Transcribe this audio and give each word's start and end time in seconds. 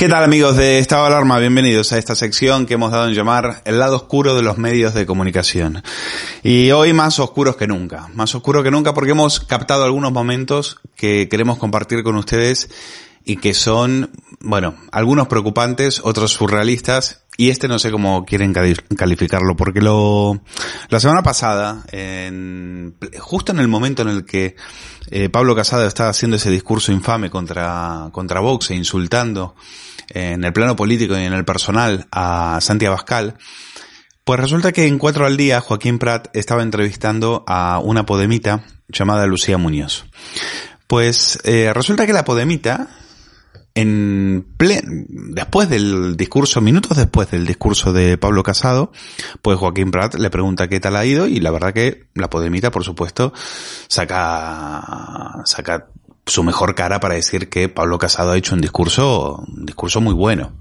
¿Qué 0.00 0.08
tal 0.08 0.24
amigos 0.24 0.56
de 0.56 0.78
Estado 0.78 1.04
Alarma? 1.04 1.38
Bienvenidos 1.38 1.92
a 1.92 1.98
esta 1.98 2.14
sección 2.14 2.64
que 2.64 2.72
hemos 2.72 2.90
dado 2.90 3.06
en 3.06 3.12
llamar 3.12 3.60
el 3.66 3.78
lado 3.78 3.96
oscuro 3.96 4.34
de 4.34 4.40
los 4.40 4.56
medios 4.56 4.94
de 4.94 5.04
comunicación. 5.04 5.82
Y 6.42 6.70
hoy 6.70 6.94
más 6.94 7.18
oscuros 7.18 7.56
que 7.56 7.66
nunca, 7.66 8.08
más 8.14 8.34
oscuro 8.34 8.62
que 8.62 8.70
nunca 8.70 8.94
porque 8.94 9.10
hemos 9.10 9.40
captado 9.40 9.84
algunos 9.84 10.10
momentos 10.10 10.80
que 10.96 11.28
queremos 11.28 11.58
compartir 11.58 12.02
con 12.02 12.16
ustedes 12.16 12.70
y 13.26 13.36
que 13.36 13.52
son, 13.52 14.10
bueno, 14.40 14.74
algunos 14.90 15.28
preocupantes, 15.28 16.00
otros 16.02 16.32
surrealistas 16.32 17.24
y 17.36 17.50
este 17.50 17.68
no 17.68 17.78
sé 17.78 17.90
cómo 17.90 18.24
quieren 18.24 18.54
calificarlo 18.54 19.54
porque 19.54 19.82
lo, 19.82 20.40
la 20.88 20.98
semana 20.98 21.22
pasada, 21.22 21.84
en, 21.92 22.96
justo 23.18 23.52
en 23.52 23.58
el 23.58 23.68
momento 23.68 24.00
en 24.00 24.08
el 24.08 24.24
que 24.24 24.56
eh, 25.10 25.28
Pablo 25.28 25.54
Casado 25.54 25.86
estaba 25.86 26.08
haciendo 26.08 26.36
ese 26.36 26.50
discurso 26.50 26.90
infame 26.90 27.28
contra, 27.28 28.08
contra 28.12 28.40
Vox 28.40 28.70
e 28.70 28.76
insultando 28.76 29.54
en 30.10 30.44
el 30.44 30.52
plano 30.52 30.76
político 30.76 31.16
y 31.16 31.24
en 31.24 31.32
el 31.32 31.44
personal 31.44 32.06
a 32.12 32.58
Santi 32.60 32.86
Abascal, 32.86 33.36
pues 34.24 34.38
resulta 34.38 34.72
que 34.72 34.86
en 34.86 34.98
Cuatro 34.98 35.26
al 35.26 35.36
Día 35.36 35.60
Joaquín 35.60 35.98
Prat 35.98 36.28
estaba 36.36 36.62
entrevistando 36.62 37.44
a 37.46 37.80
una 37.82 38.06
podemita 38.06 38.64
llamada 38.88 39.26
Lucía 39.26 39.58
Muñoz. 39.58 40.04
Pues 40.86 41.38
eh, 41.44 41.72
resulta 41.72 42.06
que 42.06 42.12
la 42.12 42.24
podemita, 42.24 42.88
en 43.74 44.46
después 44.58 45.68
del 45.68 46.16
discurso, 46.16 46.60
minutos 46.60 46.96
después 46.96 47.30
del 47.30 47.46
discurso 47.46 47.92
de 47.92 48.18
Pablo 48.18 48.42
Casado, 48.42 48.92
pues 49.42 49.58
Joaquín 49.58 49.90
Prat 49.90 50.14
le 50.14 50.30
pregunta 50.30 50.68
qué 50.68 50.80
tal 50.80 50.96
ha 50.96 51.04
ido 51.04 51.26
y 51.26 51.40
la 51.40 51.50
verdad 51.50 51.72
que 51.72 52.06
la 52.14 52.28
podemita, 52.28 52.70
por 52.70 52.84
supuesto, 52.84 53.32
saca, 53.88 55.42
saca 55.44 55.86
su 56.30 56.42
mejor 56.42 56.74
cara 56.74 57.00
para 57.00 57.14
decir 57.14 57.48
que 57.48 57.68
Pablo 57.68 57.98
Casado 57.98 58.32
ha 58.32 58.36
hecho 58.36 58.54
un 58.54 58.60
discurso, 58.60 59.44
un 59.46 59.66
discurso 59.66 60.00
muy 60.00 60.14
bueno. 60.14 60.52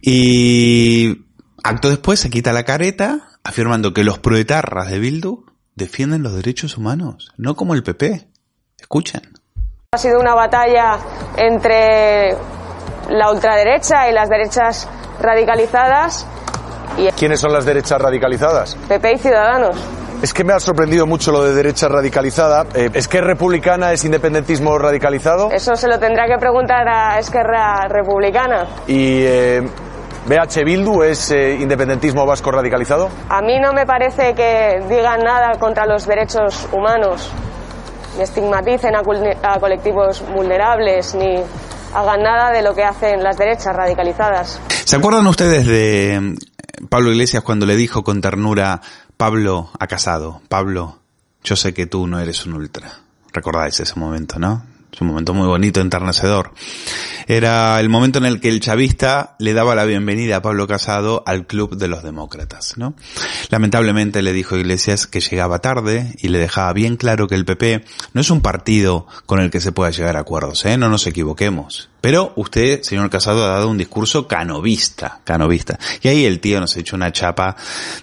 Y 0.00 1.26
acto 1.62 1.90
después 1.90 2.20
se 2.20 2.30
quita 2.30 2.52
la 2.52 2.64
careta 2.64 3.28
afirmando 3.44 3.92
que 3.92 4.04
los 4.04 4.18
proetarras 4.18 4.90
de 4.90 4.98
Bildu 4.98 5.44
defienden 5.74 6.22
los 6.22 6.34
derechos 6.34 6.76
humanos, 6.76 7.32
no 7.36 7.56
como 7.56 7.74
el 7.74 7.82
PP. 7.82 8.28
Escuchen. 8.78 9.22
Ha 9.92 9.98
sido 9.98 10.20
una 10.20 10.34
batalla 10.34 10.98
entre 11.36 12.36
la 13.10 13.30
ultraderecha 13.32 14.08
y 14.08 14.12
las 14.12 14.28
derechas 14.28 14.88
radicalizadas. 15.20 16.26
¿Quiénes 17.16 17.40
son 17.40 17.52
las 17.52 17.64
derechas 17.64 18.00
radicalizadas? 18.00 18.76
PP 18.88 19.12
y 19.12 19.18
Ciudadanos. 19.18 19.76
Es 20.22 20.34
que 20.34 20.44
me 20.44 20.52
ha 20.52 20.60
sorprendido 20.60 21.06
mucho 21.06 21.32
lo 21.32 21.44
de 21.44 21.54
derecha 21.54 21.88
radicalizada. 21.88 22.66
Eh, 22.74 22.90
¿Es 22.92 23.08
que 23.08 23.22
republicana 23.22 23.92
es 23.92 24.04
independentismo 24.04 24.76
radicalizado? 24.78 25.50
Eso 25.50 25.74
se 25.76 25.88
lo 25.88 25.98
tendrá 25.98 26.26
que 26.26 26.36
preguntar 26.38 26.86
a 26.86 27.18
Esquerra 27.18 27.88
Republicana. 27.88 28.66
¿Y 28.86 29.22
eh, 29.22 29.62
BH 30.26 30.62
Bildu 30.62 31.02
es 31.04 31.30
eh, 31.30 31.56
independentismo 31.58 32.26
vasco 32.26 32.50
radicalizado? 32.50 33.08
A 33.30 33.40
mí 33.40 33.58
no 33.60 33.72
me 33.72 33.86
parece 33.86 34.34
que 34.34 34.82
digan 34.90 35.20
nada 35.24 35.58
contra 35.58 35.86
los 35.86 36.06
derechos 36.06 36.68
humanos, 36.70 37.30
ni 38.18 38.22
estigmaticen 38.22 38.94
a, 38.94 39.00
a 39.00 39.58
colectivos 39.58 40.22
vulnerables, 40.34 41.14
ni 41.14 41.36
hagan 41.94 42.22
nada 42.22 42.50
de 42.50 42.60
lo 42.60 42.74
que 42.74 42.84
hacen 42.84 43.22
las 43.22 43.38
derechas 43.38 43.74
radicalizadas. 43.74 44.60
¿Se 44.84 44.96
acuerdan 44.96 45.26
ustedes 45.26 45.64
de 45.66 46.36
Pablo 46.90 47.10
Iglesias 47.10 47.42
cuando 47.42 47.64
le 47.64 47.74
dijo 47.74 48.02
con 48.02 48.20
ternura 48.20 48.82
Pablo 49.20 49.68
ha 49.78 49.86
casado. 49.86 50.40
Pablo, 50.48 50.98
yo 51.44 51.54
sé 51.54 51.74
que 51.74 51.84
tú 51.84 52.06
no 52.06 52.20
eres 52.20 52.46
un 52.46 52.54
ultra. 52.54 53.00
Recordáis 53.34 53.78
ese 53.78 54.00
momento, 54.00 54.38
¿no? 54.38 54.64
Es 54.92 55.00
un 55.00 55.08
momento 55.08 55.34
muy 55.34 55.46
bonito, 55.46 55.80
enternecedor. 55.80 56.52
Era 57.28 57.78
el 57.78 57.88
momento 57.88 58.18
en 58.18 58.26
el 58.26 58.40
que 58.40 58.48
el 58.48 58.60
chavista 58.60 59.36
le 59.38 59.52
daba 59.52 59.76
la 59.76 59.84
bienvenida 59.84 60.36
a 60.36 60.42
Pablo 60.42 60.66
Casado 60.66 61.22
al 61.26 61.46
club 61.46 61.76
de 61.76 61.86
los 61.86 62.02
demócratas, 62.02 62.76
¿no? 62.76 62.94
Lamentablemente 63.50 64.20
le 64.20 64.32
dijo 64.32 64.56
Iglesias 64.56 65.06
que 65.06 65.20
llegaba 65.20 65.60
tarde 65.60 66.14
y 66.18 66.28
le 66.28 66.38
dejaba 66.38 66.72
bien 66.72 66.96
claro 66.96 67.28
que 67.28 67.36
el 67.36 67.44
PP 67.44 67.84
no 68.14 68.20
es 68.20 68.30
un 68.30 68.40
partido 68.40 69.06
con 69.26 69.38
el 69.40 69.50
que 69.50 69.60
se 69.60 69.70
pueda 69.70 69.90
llegar 69.90 70.16
a 70.16 70.20
acuerdos, 70.20 70.64
¿eh? 70.64 70.76
No 70.76 70.88
nos 70.88 71.06
equivoquemos. 71.06 71.88
Pero 72.00 72.32
usted, 72.36 72.82
señor 72.82 73.10
Casado, 73.10 73.44
ha 73.44 73.48
dado 73.48 73.68
un 73.68 73.76
discurso 73.76 74.26
canovista, 74.26 75.20
canovista. 75.24 75.78
Y 76.02 76.08
ahí 76.08 76.24
el 76.24 76.40
tío 76.40 76.58
nos 76.58 76.74
ha 76.74 76.80
hecho 76.80 76.96
una 76.96 77.12
chapa 77.12 77.56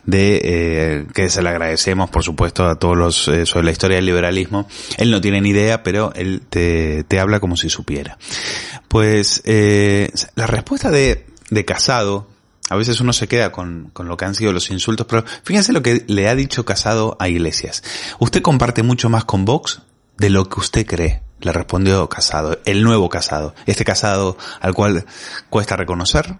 de, 0.05 0.41
eh, 0.43 1.05
que 1.13 1.29
se 1.29 1.41
le 1.41 1.49
agradecemos, 1.49 2.09
por 2.09 2.23
supuesto, 2.23 2.65
a 2.65 2.75
todos 2.75 2.95
los, 2.95 3.27
eh, 3.27 3.45
sobre 3.45 3.65
la 3.65 3.71
historia 3.71 3.95
del 3.97 4.05
liberalismo. 4.05 4.67
Él 4.97 5.09
no 5.09 5.19
tiene 5.19 5.41
ni 5.41 5.49
idea, 5.49 5.81
pero 5.81 6.13
él 6.15 6.43
te, 6.47 6.76
te 7.07 7.19
habla 7.19 7.39
como 7.39 7.57
si 7.57 7.69
supiera. 7.69 8.17
Pues, 8.87 9.41
eh, 9.45 10.11
la 10.35 10.47
respuesta 10.47 10.91
de, 10.91 11.25
de 11.49 11.65
Casado, 11.65 12.27
a 12.69 12.75
veces 12.75 12.99
uno 12.99 13.13
se 13.13 13.27
queda 13.27 13.51
con, 13.51 13.89
con, 13.93 14.07
lo 14.07 14.17
que 14.17 14.25
han 14.25 14.35
sido 14.35 14.51
los 14.53 14.69
insultos, 14.71 15.07
pero 15.07 15.23
fíjense 15.43 15.73
lo 15.73 15.81
que 15.81 16.03
le 16.07 16.27
ha 16.27 16.35
dicho 16.35 16.65
Casado 16.65 17.17
a 17.19 17.29
Iglesias. 17.29 17.83
Usted 18.19 18.41
comparte 18.41 18.83
mucho 18.83 19.09
más 19.09 19.25
con 19.25 19.45
Vox 19.45 19.81
de 20.17 20.29
lo 20.29 20.49
que 20.49 20.59
usted 20.59 20.85
cree 20.85 21.21
le 21.39 21.53
respondió 21.53 22.09
Casado, 22.09 22.59
el 22.65 22.83
nuevo 22.83 23.09
Casado, 23.09 23.53
este 23.65 23.85
Casado 23.85 24.37
al 24.59 24.73
cual 24.73 25.05
cuesta 25.49 25.75
reconocer. 25.75 26.39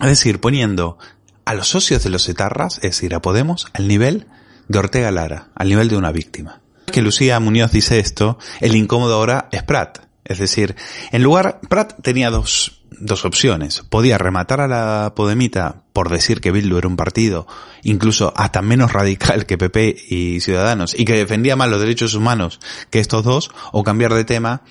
Es 0.00 0.06
decir, 0.06 0.40
poniendo 0.40 0.98
a 1.44 1.54
los 1.54 1.68
socios 1.68 2.04
de 2.04 2.10
los 2.10 2.28
etarras, 2.28 2.76
es 2.76 2.82
decir, 2.82 3.14
a 3.14 3.22
Podemos, 3.22 3.66
al 3.72 3.88
nivel 3.88 4.26
de 4.68 4.78
Ortega 4.78 5.10
Lara, 5.10 5.48
al 5.54 5.68
nivel 5.68 5.88
de 5.88 5.96
una 5.96 6.12
víctima. 6.12 6.60
Que 6.92 7.02
Lucía 7.02 7.38
Muñoz 7.38 7.70
dice 7.70 7.98
esto, 7.98 8.38
el 8.60 8.74
incómodo 8.74 9.14
ahora 9.14 9.48
es 9.52 9.62
Prat. 9.62 9.98
Es 10.24 10.38
decir, 10.38 10.76
en 11.12 11.22
lugar, 11.22 11.60
Prat 11.68 11.94
tenía 12.02 12.30
dos, 12.30 12.82
dos 12.90 13.24
opciones. 13.24 13.82
Podía 13.88 14.18
rematar 14.18 14.60
a 14.60 14.68
la 14.68 15.14
Podemita 15.14 15.82
por 15.92 16.10
decir 16.10 16.40
que 16.40 16.50
Bildu 16.50 16.78
era 16.78 16.88
un 16.88 16.96
partido, 16.96 17.46
incluso 17.82 18.32
hasta 18.36 18.62
menos 18.62 18.92
radical 18.92 19.46
que 19.46 19.58
PP 19.58 19.96
y 20.08 20.40
Ciudadanos, 20.40 20.98
y 20.98 21.04
que 21.04 21.14
defendía 21.14 21.56
más 21.56 21.68
los 21.68 21.80
derechos 21.80 22.14
humanos 22.14 22.60
que 22.90 23.00
estos 23.00 23.24
dos, 23.24 23.50
o 23.72 23.84
cambiar 23.84 24.14
de 24.14 24.24
tema 24.24 24.62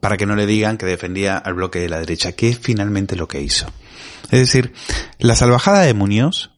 para 0.00 0.16
que 0.16 0.26
no 0.26 0.36
le 0.36 0.46
digan 0.46 0.78
que 0.78 0.86
defendía 0.86 1.36
al 1.36 1.54
bloque 1.54 1.80
de 1.80 1.88
la 1.88 1.98
derecha, 1.98 2.32
que 2.32 2.50
es 2.50 2.58
finalmente 2.58 3.16
lo 3.16 3.28
que 3.28 3.40
hizo. 3.40 3.66
Es 4.30 4.40
decir, 4.40 4.72
la 5.18 5.34
salvajada 5.34 5.80
de 5.80 5.94
Muñoz 5.94 6.50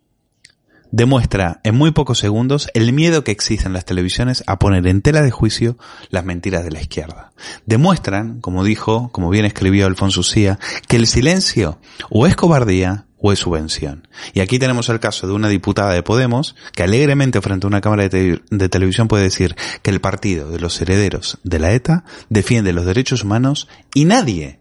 demuestra 0.91 1.61
en 1.65 1.77
muy 1.77 1.91
pocos 1.93 2.19
segundos 2.19 2.69
el 2.75 2.93
miedo 2.93 3.25
que 3.25 3.33
existe 3.33 3.67
en 3.67 3.73
las 3.73 3.85
televisiones 3.85 4.45
a 4.47 4.59
poner 4.59 4.87
en 4.87 5.03
tela 5.03 5.23
de 5.23 5.31
juicio 5.31 5.77
las 6.11 6.25
mentiras 6.25 6.65
de 6.65 6.71
la 6.71 6.81
izquierda. 6.81 7.33
Demuestran, 7.67 8.41
como 8.41 8.65
dijo, 8.65 9.11
como 9.13 9.31
bien 9.31 9.45
escribió 9.45 9.87
Alfonso 9.87 10.23
Cía, 10.23 10.59
que 10.89 10.97
el 10.97 11.07
silencio 11.07 11.79
o 12.11 12.27
es 12.27 12.37
cobardía 12.37 13.07
o 13.21 13.33
es 13.33 13.39
subvención. 13.39 14.09
Y 14.33 14.41
aquí 14.41 14.59
tenemos 14.59 14.89
el 14.89 15.01
caso 15.01 15.27
de 15.27 15.35
una 15.35 15.49
diputada 15.49 15.93
de 15.93 16.03
Podemos 16.03 16.57
que 16.73 16.83
alegremente 16.83 17.41
frente 17.41 17.67
a 17.67 17.69
una 17.69 17.81
cámara 17.81 18.09
de, 18.09 18.41
de, 18.51 18.69
televisión 18.69 19.09
puede 19.09 19.25
decir 19.25 19.57
que 19.83 19.91
el 19.91 20.01
partido 20.01 20.51
de 20.51 20.59
los 20.59 20.81
herederos 20.81 21.39
de 21.45 21.59
la 21.59 21.73
ETA 21.73 22.05
defiende 22.29 22.73
los 22.73 22.87
derechos 22.87 23.23
humanos 23.23 23.69
y 23.95 24.07
nadie, 24.07 24.61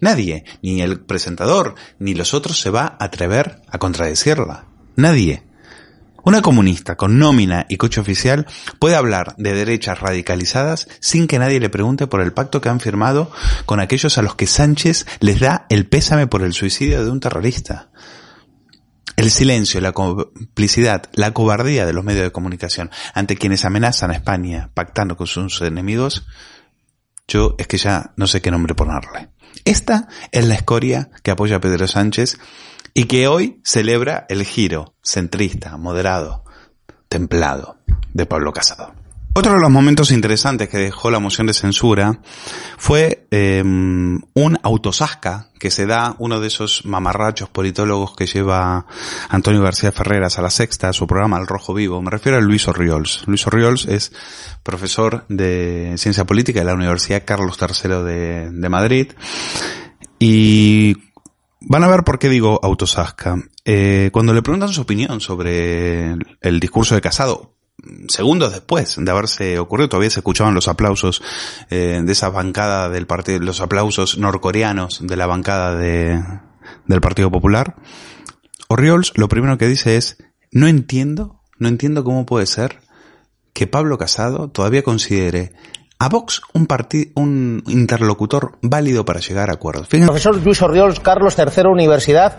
nadie, 0.00 0.44
ni 0.62 0.82
el 0.82 1.00
presentador, 1.00 1.76
ni 1.98 2.14
los 2.14 2.34
otros 2.34 2.60
se 2.60 2.70
va 2.70 2.96
a 2.98 3.04
atrever 3.04 3.62
a 3.68 3.78
contradecirla. 3.78 4.66
Nadie. 4.96 5.49
Una 6.24 6.42
comunista 6.42 6.96
con 6.96 7.18
nómina 7.18 7.66
y 7.68 7.76
coche 7.76 8.00
oficial 8.00 8.46
puede 8.78 8.96
hablar 8.96 9.34
de 9.38 9.54
derechas 9.54 10.00
radicalizadas 10.00 10.88
sin 11.00 11.26
que 11.26 11.38
nadie 11.38 11.60
le 11.60 11.70
pregunte 11.70 12.06
por 12.06 12.20
el 12.20 12.32
pacto 12.32 12.60
que 12.60 12.68
han 12.68 12.80
firmado 12.80 13.30
con 13.66 13.80
aquellos 13.80 14.18
a 14.18 14.22
los 14.22 14.34
que 14.34 14.46
Sánchez 14.46 15.06
les 15.20 15.40
da 15.40 15.66
el 15.70 15.86
pésame 15.86 16.26
por 16.26 16.42
el 16.42 16.52
suicidio 16.52 17.04
de 17.04 17.10
un 17.10 17.20
terrorista. 17.20 17.90
El 19.16 19.30
silencio, 19.30 19.80
la 19.80 19.92
complicidad, 19.92 21.10
la 21.12 21.32
cobardía 21.32 21.84
de 21.84 21.92
los 21.92 22.04
medios 22.04 22.24
de 22.24 22.32
comunicación 22.32 22.90
ante 23.14 23.36
quienes 23.36 23.64
amenazan 23.64 24.10
a 24.10 24.14
España 24.14 24.70
pactando 24.74 25.16
con 25.16 25.26
sus 25.26 25.60
enemigos, 25.62 26.26
yo 27.28 27.54
es 27.58 27.66
que 27.66 27.78
ya 27.78 28.12
no 28.16 28.26
sé 28.26 28.40
qué 28.40 28.50
nombre 28.50 28.74
ponerle. 28.74 29.30
Esta 29.64 30.08
es 30.32 30.46
la 30.46 30.54
escoria 30.54 31.10
que 31.22 31.30
apoya 31.30 31.56
a 31.56 31.60
Pedro 31.60 31.86
Sánchez 31.86 32.38
y 32.94 33.04
que 33.04 33.28
hoy 33.28 33.60
celebra 33.64 34.26
el 34.28 34.44
giro 34.44 34.94
centrista, 35.02 35.76
moderado, 35.76 36.44
templado 37.08 37.78
de 38.12 38.26
Pablo 38.26 38.52
Casado. 38.52 39.00
Otro 39.32 39.54
de 39.54 39.60
los 39.60 39.70
momentos 39.70 40.10
interesantes 40.10 40.68
que 40.68 40.78
dejó 40.78 41.08
la 41.08 41.20
moción 41.20 41.46
de 41.46 41.54
censura 41.54 42.18
fue 42.76 43.28
eh, 43.30 43.62
un 43.62 44.58
autosasca 44.64 45.50
que 45.60 45.70
se 45.70 45.86
da 45.86 46.16
uno 46.18 46.40
de 46.40 46.48
esos 46.48 46.84
mamarrachos 46.84 47.48
politólogos 47.48 48.16
que 48.16 48.26
lleva 48.26 48.86
Antonio 49.28 49.62
García 49.62 49.92
Ferreras 49.92 50.38
a 50.38 50.42
la 50.42 50.50
sexta, 50.50 50.92
su 50.92 51.06
programa 51.06 51.38
El 51.38 51.46
Rojo 51.46 51.72
Vivo. 51.72 52.02
Me 52.02 52.10
refiero 52.10 52.38
a 52.38 52.40
Luis 52.40 52.66
Orriols. 52.66 53.22
Luis 53.26 53.46
Orriols 53.46 53.86
es 53.86 54.12
profesor 54.64 55.24
de 55.28 55.94
ciencia 55.96 56.24
política 56.24 56.58
de 56.58 56.66
la 56.66 56.74
Universidad 56.74 57.22
Carlos 57.24 57.56
III 57.60 58.02
de, 58.02 58.50
de 58.50 58.68
Madrid 58.68 59.12
y 60.18 60.96
Van 61.60 61.84
a 61.84 61.88
ver 61.88 62.04
por 62.04 62.18
qué 62.18 62.28
digo 62.28 62.58
autosasca. 62.62 63.36
Eh, 63.64 64.10
cuando 64.12 64.32
le 64.32 64.42
preguntan 64.42 64.70
su 64.70 64.80
opinión 64.80 65.20
sobre 65.20 66.16
el, 66.40 66.60
discurso 66.60 66.94
de 66.94 67.02
Casado, 67.02 67.54
segundos 68.08 68.52
después 68.52 68.96
de 68.98 69.10
haberse 69.10 69.58
ocurrido, 69.58 69.90
todavía 69.90 70.10
se 70.10 70.20
escuchaban 70.20 70.54
los 70.54 70.68
aplausos 70.68 71.22
eh, 71.68 72.00
de 72.02 72.12
esa 72.12 72.30
bancada 72.30 72.88
del 72.88 73.06
partido, 73.06 73.40
los 73.40 73.60
aplausos 73.60 74.16
norcoreanos 74.16 75.06
de 75.06 75.16
la 75.16 75.26
bancada 75.26 75.76
de, 75.76 76.22
del 76.86 77.00
Partido 77.00 77.30
Popular. 77.30 77.76
Oriols 78.68 79.12
lo 79.16 79.28
primero 79.28 79.58
que 79.58 79.68
dice 79.68 79.96
es, 79.96 80.16
no 80.50 80.66
entiendo, 80.66 81.42
no 81.58 81.68
entiendo 81.68 82.04
cómo 82.04 82.24
puede 82.24 82.46
ser 82.46 82.80
que 83.52 83.66
Pablo 83.66 83.98
Casado 83.98 84.48
todavía 84.48 84.82
considere 84.82 85.52
a 86.00 86.08
Vox 86.08 86.40
un, 86.54 86.66
un 87.14 87.62
interlocutor 87.66 88.52
válido 88.62 89.04
para 89.04 89.20
llegar 89.20 89.50
a 89.50 89.52
acuerdos. 89.52 89.86
Fíjense. 89.86 90.06
Profesor 90.06 90.42
Luis 90.42 90.62
Orriols, 90.62 90.98
Carlos 90.98 91.36
III, 91.38 91.64
Universidad, 91.70 92.38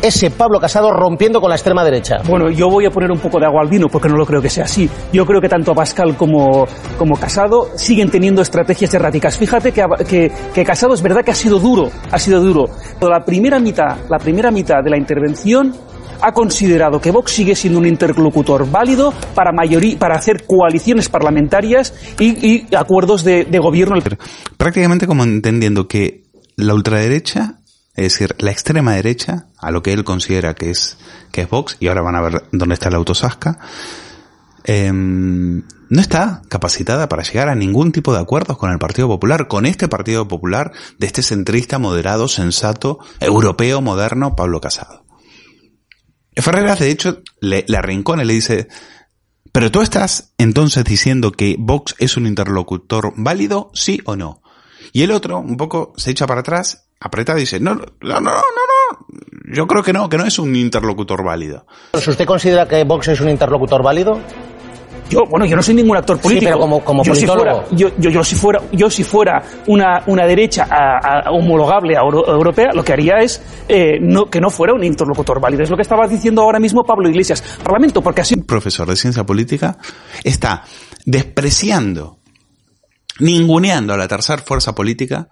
ese 0.00 0.30
Pablo 0.30 0.60
Casado 0.60 0.92
rompiendo 0.92 1.40
con 1.40 1.50
la 1.50 1.56
extrema 1.56 1.82
derecha. 1.82 2.22
Bueno, 2.24 2.48
yo 2.48 2.70
voy 2.70 2.86
a 2.86 2.90
poner 2.90 3.10
un 3.10 3.18
poco 3.18 3.40
de 3.40 3.46
agua 3.46 3.62
al 3.62 3.68
vino 3.68 3.88
porque 3.88 4.08
no 4.08 4.16
lo 4.16 4.24
creo 4.24 4.40
que 4.40 4.48
sea 4.48 4.64
así. 4.64 4.88
Yo 5.12 5.26
creo 5.26 5.40
que 5.40 5.48
tanto 5.48 5.74
Pascal 5.74 6.16
como, 6.16 6.64
como 6.96 7.16
Casado 7.16 7.70
siguen 7.74 8.08
teniendo 8.08 8.40
estrategias 8.40 8.94
erráticas. 8.94 9.36
Fíjate 9.36 9.72
que, 9.72 9.84
que, 10.08 10.32
que 10.54 10.64
Casado 10.64 10.94
es 10.94 11.02
verdad 11.02 11.24
que 11.24 11.32
ha 11.32 11.34
sido 11.34 11.58
duro, 11.58 11.90
ha 12.08 12.18
sido 12.20 12.40
duro. 12.40 12.66
Pero 13.00 13.10
la 13.10 13.24
primera 13.24 13.58
mitad, 13.58 13.96
la 14.08 14.18
primera 14.18 14.52
mitad 14.52 14.76
de 14.82 14.90
la 14.90 14.96
intervención 14.96 15.74
ha 16.22 16.32
considerado 16.32 17.00
que 17.00 17.10
Vox 17.10 17.32
sigue 17.32 17.54
siendo 17.54 17.78
un 17.78 17.86
interlocutor 17.86 18.70
válido 18.70 19.12
para, 19.34 19.52
mayoría, 19.52 19.98
para 19.98 20.16
hacer 20.16 20.46
coaliciones 20.46 21.08
parlamentarias 21.08 21.94
y, 22.18 22.74
acuerdos 22.74 23.24
de, 23.24 23.44
de 23.44 23.58
gobierno. 23.58 23.96
Prácticamente 24.56 25.06
como 25.06 25.24
entendiendo 25.24 25.88
que 25.88 26.24
la 26.56 26.74
ultraderecha 26.74 27.58
es 27.94 28.04
decir, 28.04 28.34
la 28.38 28.50
extrema 28.50 28.94
derecha, 28.94 29.48
a 29.58 29.70
lo 29.70 29.82
que 29.82 29.92
él 29.92 30.02
considera 30.02 30.54
que 30.54 30.70
es, 30.70 30.96
que 31.30 31.42
es 31.42 31.50
Vox, 31.50 31.76
y 31.78 31.88
ahora 31.88 32.00
van 32.00 32.16
a 32.16 32.22
ver 32.22 32.44
dónde 32.50 32.72
está 32.72 32.88
la 32.88 32.96
autosasca, 32.96 33.58
eh, 34.64 34.90
no 35.92 36.00
está 36.00 36.40
capacitada 36.48 37.06
para 37.08 37.22
llegar 37.22 37.50
a 37.50 37.54
ningún 37.54 37.92
tipo 37.92 38.14
de 38.14 38.20
acuerdos 38.20 38.56
con 38.56 38.70
el 38.70 38.78
Partido 38.78 39.08
Popular, 39.08 39.46
con 39.46 39.66
este 39.66 39.88
Partido 39.88 40.26
Popular 40.26 40.72
de 40.98 41.06
este 41.06 41.22
centrista 41.22 41.78
moderado, 41.78 42.28
sensato, 42.28 42.98
europeo, 43.20 43.82
moderno, 43.82 44.34
Pablo 44.34 44.60
Casado. 44.62 45.01
Ferreras, 46.36 46.78
de 46.78 46.90
hecho, 46.90 47.22
le, 47.40 47.64
le 47.68 47.76
arrincona 47.76 48.22
y 48.22 48.26
le 48.26 48.34
dice, 48.34 48.68
pero 49.52 49.70
tú 49.70 49.82
estás 49.82 50.32
entonces 50.38 50.84
diciendo 50.84 51.32
que 51.32 51.56
Vox 51.58 51.94
es 51.98 52.16
un 52.16 52.26
interlocutor 52.26 53.12
válido, 53.16 53.70
sí 53.74 54.00
o 54.04 54.16
no. 54.16 54.42
Y 54.92 55.02
el 55.02 55.10
otro, 55.10 55.38
un 55.38 55.56
poco, 55.56 55.92
se 55.96 56.10
echa 56.10 56.26
para 56.26 56.40
atrás, 56.40 56.88
aprieta 57.00 57.36
y 57.36 57.40
dice, 57.40 57.60
no, 57.60 57.74
no, 57.74 57.84
no, 58.00 58.20
no, 58.20 58.30
no, 58.30 59.02
yo 59.52 59.66
creo 59.66 59.82
que 59.82 59.92
no, 59.92 60.08
que 60.08 60.16
no 60.16 60.24
es 60.24 60.38
un 60.38 60.56
interlocutor 60.56 61.22
válido. 61.22 61.66
¿Pero 61.92 62.02
si 62.02 62.10
usted 62.10 62.26
considera 62.26 62.66
que 62.66 62.84
Vox 62.84 63.08
es 63.08 63.20
un 63.20 63.28
interlocutor 63.28 63.82
válido? 63.82 64.20
Yo, 65.12 65.20
bueno, 65.28 65.44
yo 65.44 65.56
no 65.56 65.62
soy 65.62 65.74
ningún 65.74 65.96
actor 65.96 66.18
político. 66.18 66.40
Sí, 66.40 66.46
pero 66.46 66.58
como, 66.58 66.82
como 66.82 67.04
yo, 67.04 67.14
si 67.14 67.26
fuera, 67.26 67.64
yo, 67.70 67.90
yo, 67.98 68.10
yo, 68.10 68.24
si 68.24 68.34
fuera, 68.34 68.60
yo 68.72 68.88
si 68.88 69.04
fuera 69.04 69.42
una, 69.66 70.02
una 70.06 70.26
derecha 70.26 70.66
a, 70.70 71.26
a 71.26 71.30
homologable 71.30 71.96
a 71.96 72.00
euro, 72.00 72.26
europea, 72.26 72.70
lo 72.72 72.82
que 72.82 72.92
haría 72.94 73.18
es 73.18 73.42
eh, 73.68 73.98
no, 74.00 74.30
que 74.30 74.40
no 74.40 74.48
fuera 74.48 74.72
un 74.72 74.82
interlocutor 74.84 75.40
válido. 75.40 75.62
Es 75.62 75.70
lo 75.70 75.76
que 75.76 75.82
estaba 75.82 76.06
diciendo 76.08 76.42
ahora 76.42 76.58
mismo 76.58 76.84
Pablo 76.84 77.08
Iglesias. 77.08 77.42
Parlamento, 77.62 78.00
porque 78.00 78.22
así... 78.22 78.34
Un 78.34 78.44
profesor 78.44 78.88
de 78.88 78.96
ciencia 78.96 79.24
política 79.24 79.76
está 80.24 80.64
despreciando, 81.04 82.18
ninguneando 83.18 83.92
a 83.92 83.96
la 83.96 84.08
tercera 84.08 84.42
fuerza 84.42 84.74
política, 84.74 85.28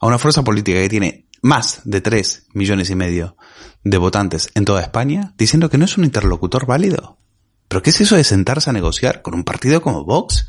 a 0.00 0.06
una 0.06 0.18
fuerza 0.18 0.42
política 0.44 0.80
que 0.80 0.88
tiene 0.88 1.26
más 1.42 1.82
de 1.84 2.00
3 2.00 2.48
millones 2.54 2.90
y 2.90 2.94
medio 2.94 3.36
de 3.82 3.98
votantes 3.98 4.50
en 4.54 4.64
toda 4.64 4.80
España, 4.80 5.34
diciendo 5.36 5.68
que 5.68 5.78
no 5.78 5.84
es 5.84 5.96
un 5.98 6.04
interlocutor 6.04 6.66
válido. 6.66 7.18
¿Pero 7.68 7.82
qué 7.82 7.90
es 7.90 8.00
eso 8.00 8.16
de 8.16 8.24
sentarse 8.24 8.70
a 8.70 8.72
negociar 8.72 9.22
con 9.22 9.34
un 9.34 9.44
partido 9.44 9.82
como 9.82 10.04
Vox? 10.04 10.46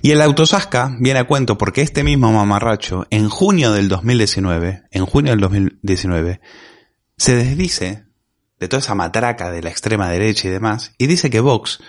Y 0.00 0.12
el 0.12 0.22
autosasca 0.22 0.96
viene 0.98 1.20
a 1.20 1.26
cuento 1.26 1.58
porque 1.58 1.82
este 1.82 2.04
mismo 2.04 2.32
mamarracho, 2.32 3.06
en 3.10 3.28
junio 3.28 3.72
del 3.72 3.88
2019, 3.88 4.84
en 4.90 5.06
junio 5.06 5.32
del 5.32 5.40
2019, 5.40 6.40
se 7.16 7.36
desdice 7.36 8.06
de 8.58 8.68
toda 8.68 8.80
esa 8.80 8.94
matraca 8.94 9.50
de 9.50 9.62
la 9.62 9.70
extrema 9.70 10.08
derecha 10.08 10.48
y 10.48 10.52
demás, 10.52 10.92
y 10.96 11.08
dice 11.08 11.30
que 11.30 11.40
Vox, 11.40 11.80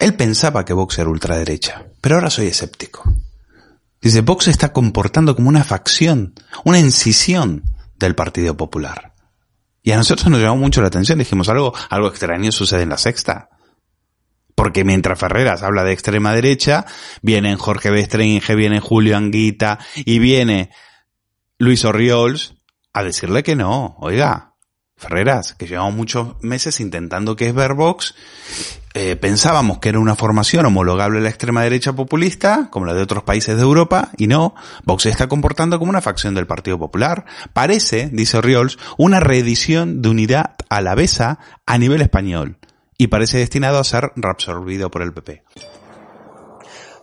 él 0.00 0.14
pensaba 0.14 0.64
que 0.64 0.74
Vox 0.74 0.98
era 0.98 1.08
ultraderecha, 1.08 1.86
pero 2.00 2.16
ahora 2.16 2.30
soy 2.30 2.46
escéptico. 2.46 3.14
Dice, 4.00 4.20
Vox 4.20 4.44
se 4.44 4.50
está 4.50 4.72
comportando 4.72 5.34
como 5.36 5.48
una 5.48 5.64
facción, 5.64 6.34
una 6.64 6.78
incisión 6.78 7.62
del 7.98 8.14
Partido 8.14 8.56
Popular. 8.56 9.11
Y 9.82 9.90
a 9.90 9.96
nosotros 9.96 10.30
nos 10.30 10.40
llamó 10.40 10.56
mucho 10.56 10.80
la 10.80 10.88
atención, 10.88 11.18
dijimos 11.18 11.48
algo, 11.48 11.74
algo 11.90 12.08
extraño 12.08 12.52
sucede 12.52 12.82
en 12.82 12.90
la 12.90 12.98
sexta. 12.98 13.48
Porque 14.54 14.84
mientras 14.84 15.18
Ferreras 15.18 15.62
habla 15.62 15.82
de 15.82 15.92
extrema 15.92 16.32
derecha, 16.34 16.86
vienen 17.20 17.56
Jorge 17.56 17.90
Bestringe, 17.90 18.54
viene 18.54 18.80
Julio 18.80 19.16
Anguita 19.16 19.78
y 19.96 20.18
viene 20.18 20.70
Luis 21.58 21.84
Orriols 21.84 22.54
a 22.92 23.02
decirle 23.02 23.42
que 23.42 23.56
no, 23.56 23.96
oiga, 23.98 24.51
Ferreras, 25.02 25.54
que 25.54 25.66
llevamos 25.66 25.94
muchos 25.94 26.36
meses 26.42 26.78
intentando 26.78 27.34
que 27.34 27.48
es 27.48 27.54
Verbox, 27.54 28.14
eh, 28.94 29.16
pensábamos 29.16 29.78
que 29.78 29.88
era 29.88 29.98
una 29.98 30.14
formación 30.14 30.64
homologable 30.64 31.18
a 31.18 31.22
la 31.22 31.28
extrema 31.28 31.62
derecha 31.62 31.92
populista, 31.92 32.68
como 32.70 32.86
la 32.86 32.94
de 32.94 33.02
otros 33.02 33.24
países 33.24 33.56
de 33.56 33.62
Europa, 33.62 34.10
y 34.16 34.28
no, 34.28 34.54
Vox 34.84 35.02
se 35.02 35.10
está 35.10 35.26
comportando 35.26 35.80
como 35.80 35.90
una 35.90 36.00
facción 36.00 36.34
del 36.34 36.46
Partido 36.46 36.78
Popular. 36.78 37.24
Parece, 37.52 38.10
dice 38.12 38.40
Riols, 38.40 38.78
una 38.96 39.18
reedición 39.18 40.02
de 40.02 40.10
unidad 40.10 40.54
alavesa 40.68 41.40
a 41.66 41.78
nivel 41.78 42.00
español, 42.00 42.58
y 42.96 43.08
parece 43.08 43.38
destinado 43.38 43.80
a 43.80 43.84
ser 43.84 44.12
reabsorbido 44.14 44.88
por 44.88 45.02
el 45.02 45.12
PP. 45.12 45.42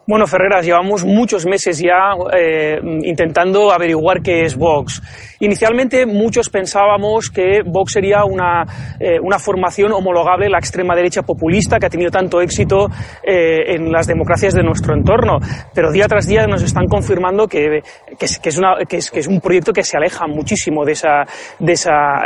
Bueno, 0.09 0.25
Ferreras, 0.25 0.65
llevamos 0.65 1.05
muchos 1.05 1.45
meses 1.45 1.77
ya 1.77 2.15
eh, 2.35 2.79
intentando 3.03 3.71
averiguar 3.71 4.23
qué 4.23 4.41
es 4.41 4.55
Vox. 4.57 5.03
Inicialmente 5.39 6.07
muchos 6.07 6.49
pensábamos 6.49 7.29
que 7.29 7.61
Vox 7.63 7.93
sería 7.93 8.25
una, 8.25 8.65
eh, 8.99 9.19
una 9.21 9.37
formación 9.37 9.91
homologable 9.93 10.47
a 10.47 10.49
la 10.49 10.57
extrema 10.57 10.95
derecha 10.95 11.21
populista 11.21 11.77
que 11.77 11.85
ha 11.85 11.89
tenido 11.91 12.09
tanto 12.09 12.41
éxito 12.41 12.87
eh, 13.21 13.75
en 13.75 13.91
las 13.91 14.07
democracias 14.07 14.55
de 14.55 14.63
nuestro 14.63 14.95
entorno. 14.95 15.37
Pero 15.75 15.91
día 15.91 16.07
tras 16.07 16.25
día 16.25 16.47
nos 16.47 16.63
están 16.63 16.87
confirmando 16.87 17.47
que, 17.47 17.83
que, 18.17 18.25
es, 18.25 18.39
que 18.39 18.49
es, 18.49 18.57
una, 18.57 18.77
que, 18.89 18.97
es, 18.97 19.11
es 19.13 19.27
un 19.27 19.39
proyecto 19.39 19.71
que 19.71 19.83
se 19.83 19.95
aleja 19.95 20.25
muchísimo 20.25 20.85
de, 20.85 20.93
esa, 20.93 21.23
de, 21.59 21.73
esa, 21.73 22.23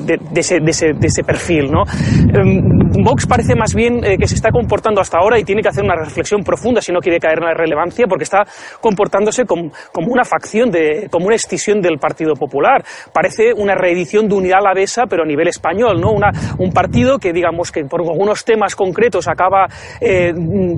de, 0.00 0.18
de, 0.20 0.40
ese, 0.40 0.60
de, 0.60 0.70
ese, 0.70 0.92
de 0.92 1.06
ese 1.08 1.24
perfil. 1.24 1.72
¿no? 1.72 1.82
Em, 2.32 2.62
Vox 3.02 3.26
parece 3.26 3.56
más 3.56 3.74
bien 3.74 4.00
que 4.00 4.28
se 4.28 4.36
está 4.36 4.52
comportando 4.52 5.00
hasta 5.00 5.18
ahora 5.18 5.36
y 5.36 5.42
tiene 5.42 5.62
que 5.62 5.68
hacer 5.68 5.82
una 5.82 5.96
reflexión 5.96 6.44
profunda 6.44 6.80
si 6.80 6.92
no 6.92 7.00
quiere 7.00 7.23
caer 7.24 7.38
en 7.38 7.46
la 7.46 7.54
relevancia 7.54 8.06
porque 8.06 8.24
está 8.24 8.44
comportándose 8.80 9.46
como, 9.46 9.70
una 9.94 10.24
facción, 10.24 10.70
de, 10.70 11.08
como 11.10 11.26
una 11.26 11.36
escisión 11.36 11.80
del 11.80 11.98
Partido 11.98 12.34
Popular. 12.34 12.84
Parece 13.12 13.54
una 13.54 13.74
reedición 13.74 14.28
de 14.28 14.34
Unidad 14.34 14.58
Alavesa, 14.58 15.04
pero 15.08 15.22
a 15.22 15.26
nivel 15.26 15.48
español, 15.48 16.00
¿no? 16.00 16.12
Una, 16.12 16.30
un 16.58 16.70
partido 16.72 17.18
que, 17.18 17.32
digamos, 17.32 17.72
que 17.72 17.84
por 17.84 18.02
algunos 18.02 18.44
temas 18.44 18.76
concretos 18.76 19.26
acaba 19.26 19.66
eh, 20.00 20.32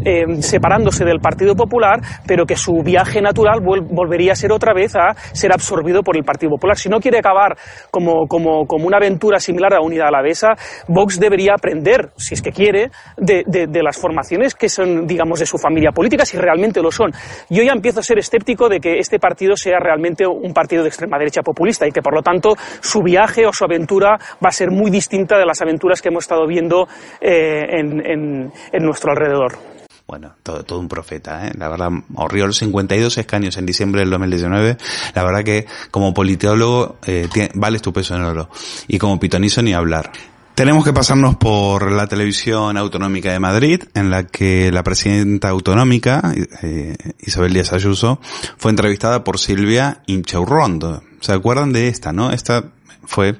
eh, 0.04 0.42
separándose 0.42 1.04
del 1.04 1.18
Partido 1.18 1.56
Popular, 1.56 2.00
pero 2.26 2.46
que 2.46 2.56
su 2.56 2.82
viaje 2.84 3.20
natural 3.20 3.60
volvería 3.60 4.32
a 4.32 4.36
ser 4.36 4.52
otra 4.52 4.72
vez 4.72 4.94
a 4.94 5.14
ser 5.32 5.52
absorbido 5.52 6.02
por 6.02 6.16
el 6.16 6.22
Partido 6.22 6.50
Popular. 6.50 6.76
Si 6.76 6.88
no 6.88 7.00
quiere 7.00 7.18
acabar 7.18 7.56
como, 7.90 8.26
como, 8.28 8.66
como 8.66 8.86
una 8.86 8.98
aventura 8.98 9.40
similar 9.40 9.74
a 9.74 9.80
Unidad 9.80 10.08
Alavesa, 10.08 10.54
Vox 10.86 11.18
debería 11.18 11.54
aprender, 11.54 12.10
si 12.16 12.34
es 12.34 12.42
que 12.42 12.52
quiere, 12.52 12.90
de, 13.16 13.42
de, 13.46 13.66
de 13.66 13.82
las 13.82 13.98
formaciones 13.98 14.54
que 14.54 14.68
son, 14.68 15.06
digamos, 15.06 15.40
de 15.40 15.46
su 15.46 15.58
familia 15.58 15.90
política, 15.90 16.24
si 16.24 16.35
realmente 16.36 16.80
lo 16.82 16.90
son. 16.90 17.12
Yo 17.50 17.62
ya 17.62 17.72
empiezo 17.72 18.00
a 18.00 18.02
ser 18.02 18.18
escéptico 18.18 18.68
de 18.68 18.80
que 18.80 18.98
este 18.98 19.18
partido 19.18 19.56
sea 19.56 19.78
realmente 19.78 20.26
un 20.26 20.52
partido 20.52 20.82
de 20.82 20.88
extrema 20.88 21.18
derecha 21.18 21.42
populista 21.42 21.86
y 21.86 21.92
que 21.92 22.02
por 22.02 22.14
lo 22.14 22.22
tanto 22.22 22.54
su 22.80 23.02
viaje 23.02 23.46
o 23.46 23.52
su 23.52 23.64
aventura 23.64 24.18
va 24.44 24.48
a 24.48 24.52
ser 24.52 24.70
muy 24.70 24.90
distinta 24.90 25.38
de 25.38 25.46
las 25.46 25.60
aventuras 25.62 26.00
que 26.00 26.08
hemos 26.08 26.24
estado 26.24 26.46
viendo 26.46 26.88
eh, 27.20 27.66
en, 27.70 28.52
nuestro 28.84 29.10
alrededor. 29.10 29.58
Bueno, 30.06 30.36
todo, 30.42 30.62
todo 30.62 30.78
un 30.78 30.88
profeta, 30.88 31.48
¿eh? 31.48 31.52
La 31.58 31.68
verdad, 31.68 31.88
Orriol, 32.14 32.54
52 32.54 33.18
escaños 33.18 33.56
en 33.56 33.66
diciembre 33.66 34.02
del 34.02 34.10
2019. 34.10 34.76
La 35.14 35.24
verdad 35.24 35.42
que 35.42 35.66
como 35.90 36.14
politólogo 36.14 36.98
eh, 37.06 37.28
vales 37.54 37.82
tu 37.82 37.92
peso 37.92 38.14
en 38.14 38.22
oro. 38.22 38.48
Y 38.86 38.98
como 38.98 39.18
pitonizo 39.18 39.62
ni 39.62 39.74
hablar. 39.74 40.12
Tenemos 40.56 40.86
que 40.86 40.94
pasarnos 40.94 41.36
por 41.36 41.92
la 41.92 42.06
televisión 42.06 42.78
autonómica 42.78 43.30
de 43.30 43.38
Madrid, 43.38 43.82
en 43.92 44.08
la 44.08 44.26
que 44.26 44.72
la 44.72 44.82
presidenta 44.82 45.50
autonómica, 45.50 46.32
eh, 46.62 46.96
Isabel 47.20 47.52
Díaz 47.52 47.74
Ayuso, 47.74 48.20
fue 48.56 48.70
entrevistada 48.70 49.22
por 49.22 49.38
Silvia 49.38 50.02
Inchaurrondo. 50.06 51.02
¿Se 51.20 51.34
acuerdan 51.34 51.74
de 51.74 51.88
esta, 51.88 52.14
no? 52.14 52.32
Esta 52.32 52.64
fue 53.04 53.36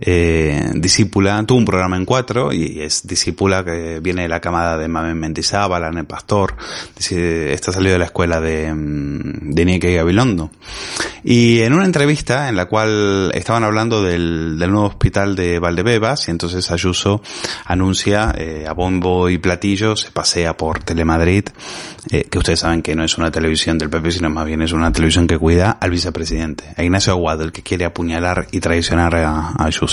eh, 0.00 0.70
discípula, 0.74 1.44
tuvo 1.46 1.58
un 1.58 1.64
programa 1.66 1.96
en 1.96 2.06
cuatro 2.06 2.52
y 2.52 2.80
es 2.80 3.06
discípula 3.06 3.64
que 3.64 4.00
viene 4.00 4.22
de 4.22 4.28
la 4.28 4.40
camada 4.40 4.78
de 4.78 4.88
Mamen 4.88 5.18
Mendizábal, 5.18 5.84
Anne 5.84 6.04
Pastor, 6.04 6.56
está 6.98 7.72
salido 7.72 7.92
de 7.92 7.98
la 7.98 8.06
escuela 8.06 8.40
de, 8.40 8.72
mm, 8.72 9.52
de 9.52 9.64
Nieke 9.64 9.94
Gabilondo. 9.94 10.50
Y 11.22 11.60
en 11.60 11.74
una 11.74 11.84
entrevista 11.84 12.48
en 12.48 12.56
la 12.56 12.66
cual 12.66 13.30
estaban 13.34 13.62
hablando 13.62 14.02
del, 14.02 14.56
nuevo 14.58 14.86
hospital 14.86 15.36
de 15.36 15.58
Valdebebas 15.58 16.28
y 16.28 16.30
entonces 16.30 16.70
Ayuso 16.70 17.20
anuncia 17.66 18.32
eh, 18.38 18.64
a 18.66 18.72
bombo 18.72 19.28
y 19.28 19.36
platillo, 19.38 19.96
se 19.96 20.12
pasea 20.12 20.56
por 20.56 20.82
Telemadrid, 20.82 21.44
eh, 22.10 22.24
que 22.30 22.38
ustedes 22.38 22.60
saben 22.60 22.82
que 22.82 22.94
no 22.94 23.04
es 23.04 23.18
una 23.18 23.30
televisión 23.30 23.76
del 23.76 23.90
PP, 23.90 24.12
sino 24.12 24.30
más 24.30 24.46
bien 24.46 24.62
es 24.62 24.72
una 24.72 24.92
televisión 24.92 25.26
que 25.26 25.36
cuida 25.36 25.72
al 25.72 25.90
vicepresidente, 25.90 26.64
a 26.76 26.82
Ignacio 26.82 27.12
Aguado, 27.12 27.44
el 27.44 27.52
que 27.52 27.62
quiere 27.62 27.84
apuñalar 27.84 28.46
y 28.52 28.60
traicionar 28.60 29.14
a 29.16 29.52
Ayuso. 29.58 29.89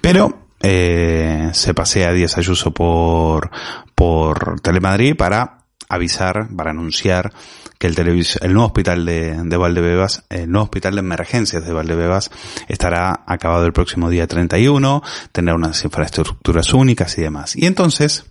Pero 0.00 0.46
eh, 0.60 1.50
se 1.52 1.74
pasea 1.74 2.12
Díaz 2.12 2.38
Ayuso 2.38 2.72
por, 2.72 3.50
por 3.94 4.60
Telemadrid 4.60 5.16
para 5.16 5.58
avisar, 5.88 6.48
para 6.56 6.70
anunciar 6.70 7.32
que 7.78 7.86
el, 7.86 7.98
el 7.98 8.52
nuevo 8.52 8.66
hospital 8.66 9.04
de, 9.04 9.36
de, 9.44 9.56
Valdebebas, 9.56 10.24
el 10.30 10.50
nuevo 10.50 10.64
hospital 10.64 10.94
de 10.94 11.00
emergencias 11.00 11.64
de 11.64 11.72
Valdebebas 11.72 12.30
estará 12.68 13.24
acabado 13.26 13.66
el 13.66 13.72
próximo 13.72 14.10
día 14.10 14.26
31, 14.26 15.02
tendrá 15.32 15.54
unas 15.54 15.84
infraestructuras 15.84 16.72
únicas 16.72 17.16
y 17.18 17.22
demás. 17.22 17.54
Y 17.56 17.66
entonces, 17.66 18.26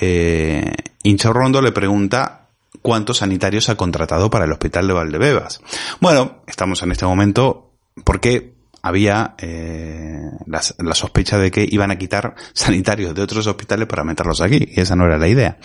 eh, 0.00 0.72
Incha 1.02 1.32
Rondo 1.32 1.62
le 1.62 1.72
pregunta 1.72 2.48
cuántos 2.82 3.18
sanitarios 3.18 3.68
ha 3.68 3.76
contratado 3.76 4.30
para 4.30 4.44
el 4.44 4.52
hospital 4.52 4.86
de 4.86 4.92
Valdebebas. 4.92 5.60
Bueno, 6.00 6.42
estamos 6.46 6.82
en 6.82 6.92
este 6.92 7.06
momento 7.06 7.72
porque 8.04 8.53
había 8.84 9.34
eh, 9.38 10.30
la, 10.46 10.60
la, 10.78 10.94
sospecha 10.94 11.38
de 11.38 11.50
que 11.50 11.66
iban 11.66 11.90
a 11.90 11.96
quitar 11.96 12.34
sanitarios 12.52 13.14
de 13.14 13.22
otros 13.22 13.46
hospitales 13.46 13.88
para 13.88 14.04
meterlos 14.04 14.42
aquí, 14.42 14.68
y 14.70 14.78
esa 14.78 14.94
no 14.94 15.06
era 15.06 15.16
la 15.16 15.26
idea. 15.26 15.56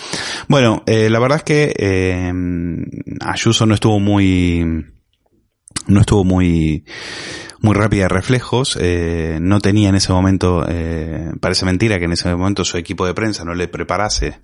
Bueno, 0.47 0.83
eh, 0.85 1.09
la 1.09 1.19
verdad 1.19 1.39
es 1.39 1.43
que 1.43 1.73
eh, 1.77 2.31
Ayuso 3.19 3.65
no 3.65 3.73
estuvo 3.73 3.99
muy 3.99 4.85
no 5.89 6.01
estuvo 6.01 6.23
muy 6.23 6.83
muy 7.61 7.75
rápida 7.75 8.03
de 8.03 8.09
reflejos, 8.09 8.77
eh, 8.79 9.37
no 9.41 9.59
tenía 9.59 9.89
en 9.89 9.95
ese 9.95 10.13
momento, 10.13 10.65
eh, 10.67 11.31
parece 11.41 11.65
mentira 11.65 11.99
que 11.99 12.05
en 12.05 12.13
ese 12.13 12.33
momento 12.33 12.63
su 12.63 12.77
equipo 12.77 13.05
de 13.05 13.13
prensa 13.13 13.43
no 13.43 13.53
le 13.53 13.67
preparase 13.67 14.39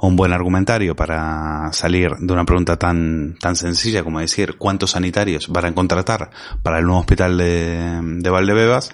un 0.00 0.14
buen 0.14 0.32
argumentario 0.32 0.94
para 0.94 1.72
salir 1.72 2.12
de 2.20 2.32
una 2.32 2.44
pregunta 2.44 2.78
tan, 2.78 3.36
tan 3.40 3.56
sencilla 3.56 4.04
como 4.04 4.20
decir 4.20 4.56
cuántos 4.56 4.92
sanitarios 4.92 5.48
van 5.48 5.64
a 5.66 5.74
contratar 5.74 6.30
para 6.62 6.78
el 6.78 6.84
nuevo 6.84 7.00
hospital 7.00 7.36
de, 7.38 8.00
de 8.02 8.30
Valdebebas. 8.30 8.92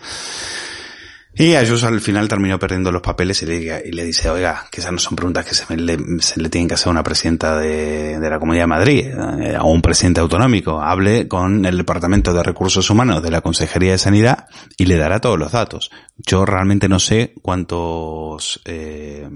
Y 1.38 1.54
Ayuso 1.54 1.86
al 1.86 2.00
final 2.00 2.28
terminó 2.28 2.58
perdiendo 2.58 2.90
los 2.90 3.02
papeles 3.02 3.42
y 3.42 3.46
le, 3.46 3.82
y 3.84 3.92
le 3.92 4.04
dice, 4.04 4.30
oiga, 4.30 4.66
que 4.70 4.80
esas 4.80 4.90
no 4.90 4.98
son 4.98 5.16
preguntas 5.16 5.44
que 5.44 5.54
se, 5.54 5.66
me, 5.68 5.76
le, 5.76 6.48
tienen 6.48 6.66
que 6.66 6.74
hacer 6.74 6.88
a 6.88 6.92
una 6.92 7.02
presidenta 7.02 7.58
de, 7.58 8.18
de 8.18 8.30
la 8.30 8.38
Comunidad 8.38 8.62
de 8.62 8.68
Madrid 8.68 9.06
eh, 9.42 9.58
o 9.60 9.66
un 9.66 9.82
presidente 9.82 10.20
autonómico. 10.20 10.80
Hable 10.80 11.28
con 11.28 11.66
el 11.66 11.76
Departamento 11.76 12.32
de 12.32 12.42
Recursos 12.42 12.88
Humanos 12.88 13.22
de 13.22 13.30
la 13.30 13.42
Consejería 13.42 13.92
de 13.92 13.98
Sanidad 13.98 14.46
y 14.78 14.86
le 14.86 14.96
dará 14.96 15.20
todos 15.20 15.38
los 15.38 15.52
datos. 15.52 15.90
Yo 16.16 16.46
realmente 16.46 16.88
no 16.88 16.98
sé 16.98 17.34
cuántos, 17.42 18.62
eh, 18.64 19.28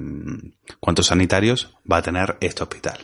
cuántos 0.80 1.08
sanitarios 1.08 1.76
va 1.90 1.98
a 1.98 2.02
tener 2.02 2.38
este 2.40 2.62
hospital. 2.62 2.98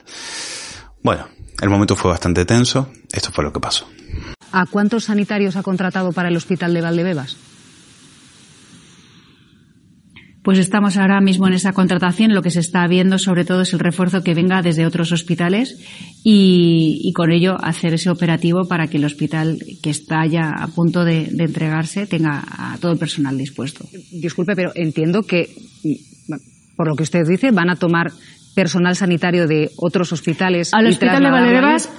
Bueno, 1.02 1.28
el 1.60 1.68
momento 1.68 1.96
fue 1.96 2.10
bastante 2.10 2.46
tenso. 2.46 2.90
Esto 3.12 3.30
fue 3.30 3.44
lo 3.44 3.52
que 3.52 3.60
pasó. 3.60 3.86
¿A 4.52 4.64
cuántos 4.64 5.04
sanitarios 5.04 5.56
ha 5.56 5.62
contratado 5.62 6.12
para 6.12 6.28
el 6.28 6.36
hospital 6.36 6.72
de 6.72 6.80
Valdebebas? 6.80 7.36
Pues 10.46 10.60
estamos 10.60 10.96
ahora 10.96 11.20
mismo 11.20 11.48
en 11.48 11.54
esa 11.54 11.72
contratación. 11.72 12.32
Lo 12.32 12.40
que 12.40 12.52
se 12.52 12.60
está 12.60 12.86
viendo 12.86 13.18
sobre 13.18 13.44
todo 13.44 13.62
es 13.62 13.72
el 13.72 13.80
refuerzo 13.80 14.22
que 14.22 14.32
venga 14.32 14.62
desde 14.62 14.86
otros 14.86 15.10
hospitales 15.10 15.76
y, 16.22 17.00
y 17.02 17.12
con 17.14 17.32
ello 17.32 17.56
hacer 17.60 17.94
ese 17.94 18.10
operativo 18.10 18.68
para 18.68 18.86
que 18.86 18.98
el 18.98 19.04
hospital 19.04 19.58
que 19.82 19.90
está 19.90 20.24
ya 20.24 20.52
a 20.56 20.68
punto 20.68 21.04
de, 21.04 21.26
de 21.32 21.44
entregarse 21.46 22.06
tenga 22.06 22.44
a 22.46 22.78
todo 22.80 22.92
el 22.92 22.98
personal 22.98 23.36
dispuesto. 23.36 23.86
Disculpe, 24.12 24.54
pero 24.54 24.70
entiendo 24.76 25.22
que, 25.22 25.48
por 26.76 26.86
lo 26.86 26.94
que 26.94 27.02
usted 27.02 27.26
dice, 27.26 27.50
van 27.50 27.70
a 27.70 27.74
tomar 27.74 28.12
personal 28.54 28.94
sanitario 28.94 29.48
de 29.48 29.72
otros 29.76 30.12
hospitales. 30.12 30.72
Al 30.72 30.86
hospital 30.86 31.24
de 31.24 31.30
Valdebebas, 31.32 31.90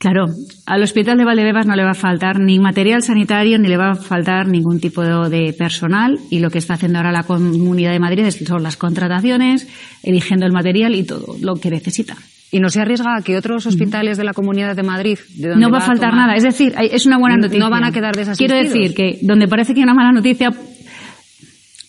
claro, 0.00 0.24
al 0.66 0.82
hospital 0.82 1.18
de 1.18 1.24
Valdebebas 1.26 1.66
no 1.66 1.76
le 1.76 1.84
va 1.84 1.90
a 1.90 1.94
faltar 1.94 2.40
ni 2.40 2.58
material 2.58 3.02
sanitario 3.02 3.58
ni 3.58 3.68
le 3.68 3.76
va 3.76 3.90
a 3.90 3.94
faltar 3.94 4.48
ningún 4.48 4.80
tipo 4.80 5.02
de, 5.28 5.52
personal 5.52 6.18
y 6.30 6.38
lo 6.40 6.50
que 6.50 6.56
está 6.58 6.74
haciendo 6.74 6.98
ahora 6.98 7.12
la 7.12 7.22
Comunidad 7.24 7.92
de 7.92 8.00
Madrid 8.00 8.24
es- 8.24 8.36
son 8.46 8.62
las 8.62 8.76
contrataciones, 8.78 9.68
eligiendo 10.02 10.46
el 10.46 10.52
material 10.52 10.94
y 10.94 11.04
todo 11.04 11.36
lo 11.40 11.54
que 11.56 11.70
necesita. 11.70 12.16
¿Y 12.50 12.58
no 12.60 12.68
se 12.70 12.80
arriesga 12.80 13.14
a 13.16 13.22
que 13.22 13.36
otros 13.36 13.66
hospitales 13.66 14.16
de 14.16 14.24
la 14.24 14.32
Comunidad 14.32 14.74
de 14.74 14.82
Madrid, 14.82 15.18
de 15.36 15.50
donde 15.50 15.64
No 15.66 15.70
va 15.70 15.78
a 15.78 15.82
faltar 15.82 16.10
tomar- 16.10 16.26
nada. 16.26 16.36
Es 16.36 16.42
decir, 16.44 16.74
es 16.80 17.04
una 17.06 17.18
buena 17.18 17.36
No 17.36 17.42
noticia. 17.42 17.68
van 17.68 17.84
a 17.84 17.92
quedar 17.92 18.16
desasistidos. 18.16 18.52
Quiero 18.52 18.68
decir 18.68 18.94
que 18.96 19.18
donde 19.22 19.46
parece 19.48 19.74
que 19.74 19.80
hay 19.80 19.84
una 19.84 19.94
mala 19.94 20.10
noticia, 20.12 20.50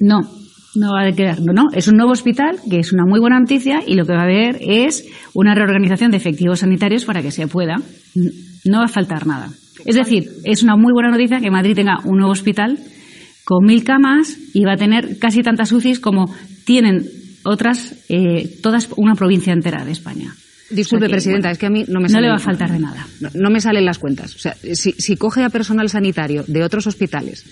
no, 0.02 0.20
no 0.76 0.94
va 0.94 1.08
a 1.08 1.12
quedar. 1.12 1.40
No, 1.42 1.54
no, 1.54 1.68
es 1.74 1.88
un 1.88 1.98
nuevo 1.98 2.12
hospital 2.12 2.58
que 2.70 2.80
es 2.80 2.94
una 2.94 3.06
muy 3.06 3.20
buena 3.20 3.40
noticia 3.40 3.82
y 3.86 3.96
lo 3.96 4.06
que 4.06 4.14
va 4.14 4.22
a 4.22 4.24
haber 4.24 4.58
es 4.62 5.06
una 5.34 5.54
reorganización 5.56 6.12
de 6.12 6.18
efectivos 6.18 6.60
sanitarios 6.60 7.06
para 7.06 7.22
que 7.22 7.32
se 7.32 7.48
pueda. 7.48 7.78
No 8.66 8.80
va 8.80 8.86
a 8.86 8.90
faltar 8.90 9.26
nada. 9.28 9.50
Es 9.86 9.96
decir, 9.96 10.30
es 10.44 10.64
una 10.64 10.76
muy 10.76 10.94
buena 10.94 11.10
noticia 11.10 11.40
que 11.40 11.50
Madrid 11.52 11.76
tenga 11.76 12.00
un 12.06 12.18
nuevo 12.18 12.32
hospital 12.32 12.78
con 13.44 13.66
mil 13.66 13.84
camas 13.84 14.38
y 14.54 14.64
va 14.64 14.74
a 14.74 14.78
tener 14.78 15.18
casi 15.20 15.42
tantas 15.42 15.72
UCIs 15.72 16.00
como 16.00 16.34
tienen 16.66 17.06
otras, 17.44 17.96
eh, 18.08 18.60
todas 18.62 18.90
una 18.98 19.16
provincia 19.16 19.52
entera 19.52 19.84
de 19.84 19.92
España. 19.92 20.34
Disculpe, 20.70 21.06
O 21.06 21.08
sea 21.08 21.08
que, 21.08 21.12
Presidenta, 21.16 21.48
bueno, 21.50 21.52
es 21.54 21.58
que 21.58 21.66
a 21.66 21.70
mí 21.70 21.84
no 21.90 22.00
me 22.00 22.04
no 22.04 22.10
sale- 22.10 22.22
le 22.28 22.30
va 22.30 22.36
a 22.36 22.40
faltar 22.40 22.72
de 22.72 22.80
nada. 22.80 23.06
No, 23.20 23.30
no 23.34 23.50
me 23.50 23.60
salen 23.60 23.84
las 23.84 23.98
cuentas. 24.00 24.36
O 24.36 24.40
sea, 24.40 24.56
si, 24.74 24.94
si 24.94 25.18
coge 25.18 25.44
a 25.44 25.50
personal 25.50 25.90
sanitario 25.90 26.46
de 26.48 26.64
otros 26.64 26.88
hospitales 26.88 27.44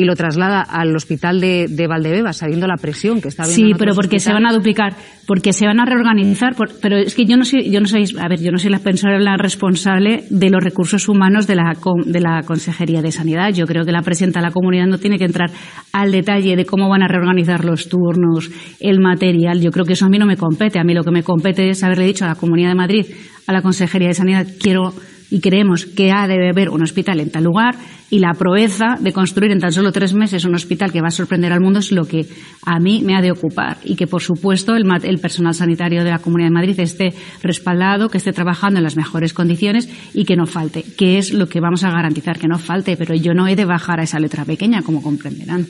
y 0.00 0.04
lo 0.04 0.14
traslada 0.14 0.60
al 0.62 0.94
hospital 0.94 1.40
de, 1.40 1.66
de 1.68 1.86
Valdebebas, 1.88 2.36
sabiendo 2.36 2.68
la 2.68 2.76
presión 2.76 3.20
que 3.20 3.26
está 3.26 3.42
habiendo 3.42 3.64
Sí, 3.66 3.70
en 3.72 3.76
pero 3.76 3.94
porque 3.96 4.20
se 4.20 4.32
van 4.32 4.46
a 4.46 4.52
duplicar, 4.52 4.94
porque 5.26 5.52
se 5.52 5.66
van 5.66 5.80
a 5.80 5.84
reorganizar, 5.84 6.54
por- 6.54 6.70
pero 6.80 6.96
es 6.98 7.16
que 7.16 7.24
yo 7.24 7.36
no 7.36 7.44
soy, 7.44 7.68
yo 7.70 7.80
no 7.80 7.88
soy, 7.88 8.04
a 8.20 8.28
ver, 8.28 8.40
yo 8.40 8.52
no 8.52 8.58
soy 8.58 8.70
la 8.70 8.78
persona 8.78 9.36
responsable 9.36 10.22
de 10.30 10.50
los 10.50 10.62
recursos 10.62 11.08
humanos 11.08 11.48
de 11.48 11.56
la, 11.56 11.76
de 12.06 12.20
la 12.20 12.42
Consejería 12.44 13.02
de 13.02 13.10
Sanidad. 13.10 13.52
Yo 13.52 13.66
creo 13.66 13.84
que 13.84 13.90
la 13.90 14.02
presidenta 14.02 14.38
de 14.38 14.46
la 14.46 14.52
comunidad 14.52 14.86
no 14.86 14.98
tiene 14.98 15.18
que 15.18 15.24
entrar 15.24 15.50
al 15.92 16.12
detalle 16.12 16.54
de 16.54 16.64
cómo 16.64 16.88
van 16.88 17.02
a 17.02 17.08
reorganizar 17.08 17.64
los 17.64 17.88
turnos, 17.88 18.50
el 18.78 19.00
material. 19.00 19.60
Yo 19.60 19.72
creo 19.72 19.84
que 19.84 19.94
eso 19.94 20.06
a 20.06 20.08
mí 20.08 20.18
no 20.18 20.26
me 20.26 20.36
compete. 20.36 20.78
A 20.78 20.84
mí 20.84 20.94
lo 20.94 21.02
que 21.02 21.10
me 21.10 21.24
compete 21.24 21.70
es 21.70 21.82
haberle 21.82 22.04
dicho 22.06 22.24
a 22.24 22.28
la 22.28 22.34
Comunidad 22.36 22.68
de 22.68 22.74
Madrid, 22.76 23.06
a 23.48 23.52
la 23.52 23.62
Consejería 23.62 24.08
de 24.08 24.14
Sanidad, 24.14 24.46
quiero 24.60 24.94
y 25.30 25.40
creemos 25.40 25.86
que 25.86 26.10
ha 26.10 26.26
de 26.26 26.48
haber 26.48 26.70
un 26.70 26.82
hospital 26.82 27.20
en 27.20 27.30
tal 27.30 27.44
lugar 27.44 27.76
y 28.10 28.20
la 28.20 28.32
proeza 28.32 28.96
de 28.98 29.12
construir 29.12 29.52
en 29.52 29.60
tan 29.60 29.72
solo 29.72 29.92
tres 29.92 30.14
meses 30.14 30.44
un 30.44 30.54
hospital 30.54 30.92
que 30.92 31.00
va 31.00 31.08
a 31.08 31.10
sorprender 31.10 31.52
al 31.52 31.60
mundo 31.60 31.80
es 31.80 31.92
lo 31.92 32.06
que 32.06 32.26
a 32.64 32.78
mí 32.78 33.02
me 33.04 33.14
ha 33.14 33.20
de 33.20 33.32
ocupar 33.32 33.78
y 33.84 33.96
que 33.96 34.06
por 34.06 34.22
supuesto 34.22 34.74
el, 34.74 34.84
el 35.02 35.18
personal 35.18 35.54
sanitario 35.54 36.04
de 36.04 36.10
la 36.10 36.18
Comunidad 36.18 36.48
de 36.48 36.54
Madrid 36.54 36.80
esté 36.80 37.12
respaldado, 37.42 38.08
que 38.08 38.18
esté 38.18 38.32
trabajando 38.32 38.78
en 38.78 38.84
las 38.84 38.96
mejores 38.96 39.34
condiciones 39.34 39.88
y 40.14 40.24
que 40.24 40.36
no 40.36 40.46
falte, 40.46 40.82
que 40.96 41.18
es 41.18 41.32
lo 41.32 41.48
que 41.48 41.60
vamos 41.60 41.84
a 41.84 41.90
garantizar 41.90 42.38
que 42.38 42.48
no 42.48 42.58
falte, 42.58 42.96
pero 42.96 43.14
yo 43.14 43.34
no 43.34 43.46
he 43.46 43.56
de 43.56 43.64
bajar 43.64 44.00
a 44.00 44.04
esa 44.04 44.18
letra 44.18 44.44
pequeña 44.44 44.82
como 44.82 45.02
comprenderán. 45.02 45.66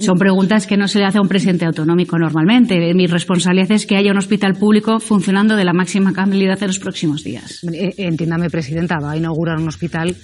Son 0.00 0.18
preguntas 0.18 0.66
que 0.66 0.76
no 0.76 0.88
se 0.88 0.98
le 0.98 1.04
hace 1.04 1.18
a 1.18 1.20
un 1.20 1.28
presidente 1.28 1.64
autonómico 1.64 2.18
normalmente. 2.18 2.92
Mi 2.94 3.06
responsabilidad 3.06 3.70
es 3.70 3.86
que 3.86 3.96
haya 3.96 4.10
un 4.10 4.18
hospital 4.18 4.56
público 4.56 4.98
funcionando 4.98 5.54
de 5.54 5.64
la 5.64 5.72
máxima 5.72 6.12
calidad 6.12 6.60
en 6.60 6.66
los 6.66 6.80
próximos 6.80 7.22
días. 7.22 7.62
Eh, 7.72 7.94
Entiéndame, 7.96 8.50
Presidenta, 8.50 8.98
va 8.98 9.12
a 9.12 9.16
inaugurar 9.16 9.56
un 9.58 9.68
hospital. 9.68 10.16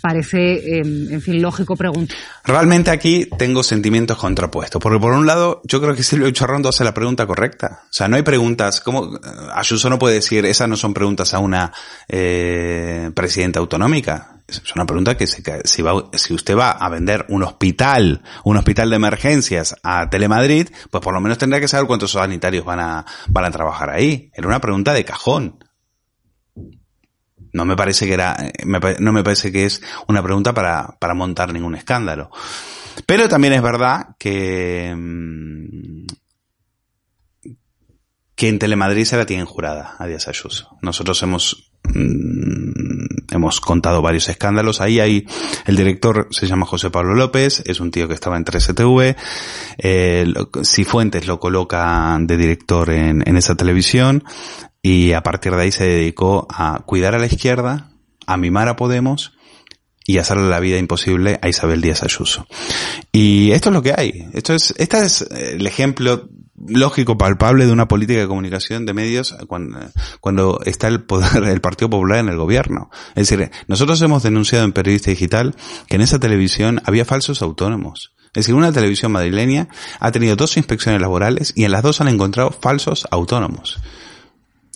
Parece, 0.00 0.38
eh, 0.38 0.82
en 0.84 1.20
fin, 1.20 1.42
lógico 1.42 1.74
preguntar. 1.74 2.16
Realmente 2.44 2.92
aquí 2.92 3.26
tengo 3.36 3.64
sentimientos 3.64 4.16
contrapuestos, 4.16 4.80
porque 4.80 5.00
por 5.00 5.12
un 5.12 5.26
lado 5.26 5.60
yo 5.64 5.80
creo 5.82 5.96
que 5.96 6.04
Silvio 6.04 6.30
Chorrondo 6.30 6.68
hace 6.68 6.84
la 6.84 6.94
pregunta 6.94 7.26
correcta. 7.26 7.80
O 7.86 7.92
sea, 7.92 8.06
no 8.06 8.14
hay 8.14 8.22
preguntas, 8.22 8.80
como 8.80 9.10
Ayuso 9.52 9.90
no 9.90 9.98
puede 9.98 10.14
decir, 10.14 10.46
esas 10.46 10.68
no 10.68 10.76
son 10.76 10.94
preguntas 10.94 11.34
a 11.34 11.40
una 11.40 11.72
eh, 12.08 13.10
presidenta 13.12 13.58
autonómica. 13.58 14.39
Es 14.58 14.74
una 14.74 14.86
pregunta 14.86 15.16
que 15.16 15.26
ca- 15.42 15.60
si, 15.64 15.82
va, 15.82 16.10
si 16.14 16.34
usted 16.34 16.56
va 16.56 16.70
a 16.72 16.88
vender 16.88 17.26
un 17.28 17.42
hospital, 17.42 18.22
un 18.44 18.56
hospital 18.56 18.90
de 18.90 18.96
emergencias 18.96 19.76
a 19.82 20.08
Telemadrid, 20.10 20.68
pues 20.90 21.02
por 21.02 21.14
lo 21.14 21.20
menos 21.20 21.38
tendrá 21.38 21.60
que 21.60 21.68
saber 21.68 21.86
cuántos 21.86 22.12
sanitarios 22.12 22.64
van 22.64 22.80
a, 22.80 23.06
van 23.28 23.44
a 23.44 23.50
trabajar 23.50 23.90
ahí. 23.90 24.30
Era 24.34 24.46
una 24.48 24.60
pregunta 24.60 24.92
de 24.92 25.04
cajón. 25.04 25.64
No 27.52 27.64
me 27.64 27.74
parece 27.76 28.06
que 28.06 28.14
era, 28.14 28.36
eh, 28.38 28.52
me 28.64 28.78
no 29.00 29.12
me 29.12 29.24
parece 29.24 29.50
que 29.50 29.64
es 29.64 29.82
una 30.06 30.22
pregunta 30.22 30.54
para, 30.54 30.96
para 31.00 31.14
montar 31.14 31.52
ningún 31.52 31.74
escándalo. 31.74 32.30
Pero 33.06 33.28
también 33.28 33.54
es 33.54 33.62
verdad 33.62 34.14
que, 34.18 34.94
mm, 34.96 36.06
que 38.36 38.48
en 38.48 38.58
Telemadrid 38.58 39.04
se 39.04 39.16
la 39.16 39.26
tienen 39.26 39.46
jurada 39.46 39.96
a 39.98 40.06
Díaz 40.06 40.28
Ayuso. 40.28 40.76
Nosotros 40.80 41.22
hemos, 41.22 41.72
mm, 41.92 42.59
hemos 43.40 43.60
contado 43.60 44.02
varios 44.02 44.28
escándalos. 44.28 44.80
Ahí 44.80 45.00
hay, 45.00 45.26
el 45.66 45.76
director 45.76 46.28
se 46.30 46.46
llama 46.46 46.66
José 46.66 46.90
Pablo 46.90 47.14
López, 47.14 47.62
es 47.66 47.80
un 47.80 47.90
tío 47.90 48.06
que 48.06 48.14
estaba 48.14 48.36
en 48.36 48.44
3TV. 48.44 49.16
Eh, 49.78 50.32
Cifuentes 50.62 51.26
lo 51.26 51.40
coloca 51.40 52.16
de 52.20 52.36
director 52.36 52.90
en, 52.90 53.26
en 53.26 53.36
esa 53.36 53.54
televisión 53.56 54.24
y 54.82 55.12
a 55.12 55.22
partir 55.22 55.52
de 55.56 55.62
ahí 55.62 55.72
se 55.72 55.86
dedicó 55.86 56.46
a 56.50 56.80
cuidar 56.84 57.14
a 57.14 57.18
la 57.18 57.26
izquierda, 57.26 57.90
a 58.26 58.36
mimar 58.36 58.68
a 58.68 58.76
Podemos 58.76 59.32
y 60.06 60.18
hacerle 60.18 60.48
la 60.48 60.60
vida 60.60 60.78
imposible 60.78 61.38
a 61.40 61.48
Isabel 61.48 61.80
Díaz 61.80 62.02
Ayuso. 62.02 62.46
Y 63.12 63.52
esto 63.52 63.70
es 63.70 63.74
lo 63.74 63.82
que 63.82 63.94
hay. 63.96 64.28
Esto 64.32 64.54
es, 64.54 64.74
este 64.76 65.02
es 65.02 65.22
eh, 65.22 65.54
el 65.54 65.66
ejemplo 65.66 66.28
lógico, 66.66 67.18
palpable 67.18 67.66
de 67.66 67.72
una 67.72 67.88
política 67.88 68.20
de 68.20 68.28
comunicación 68.28 68.86
de 68.86 68.94
medios 68.94 69.36
cuando, 69.46 69.78
cuando 70.20 70.60
está 70.64 70.88
el 70.88 71.02
poder, 71.02 71.44
el 71.44 71.60
Partido 71.60 71.90
Popular 71.90 72.18
en 72.18 72.28
el 72.28 72.36
gobierno. 72.36 72.90
Es 73.14 73.28
decir, 73.28 73.50
nosotros 73.66 74.00
hemos 74.02 74.22
denunciado 74.22 74.64
en 74.64 74.72
Periodista 74.72 75.10
Digital 75.10 75.54
que 75.88 75.96
en 75.96 76.02
esa 76.02 76.18
televisión 76.18 76.80
había 76.84 77.04
falsos 77.04 77.42
autónomos. 77.42 78.12
Es 78.28 78.44
decir, 78.44 78.54
una 78.54 78.72
televisión 78.72 79.10
madrileña 79.10 79.68
ha 79.98 80.12
tenido 80.12 80.36
dos 80.36 80.56
inspecciones 80.56 81.00
laborales 81.00 81.52
y 81.56 81.64
en 81.64 81.72
las 81.72 81.82
dos 81.82 82.00
han 82.00 82.08
encontrado 82.08 82.52
falsos 82.52 83.08
autónomos. 83.10 83.80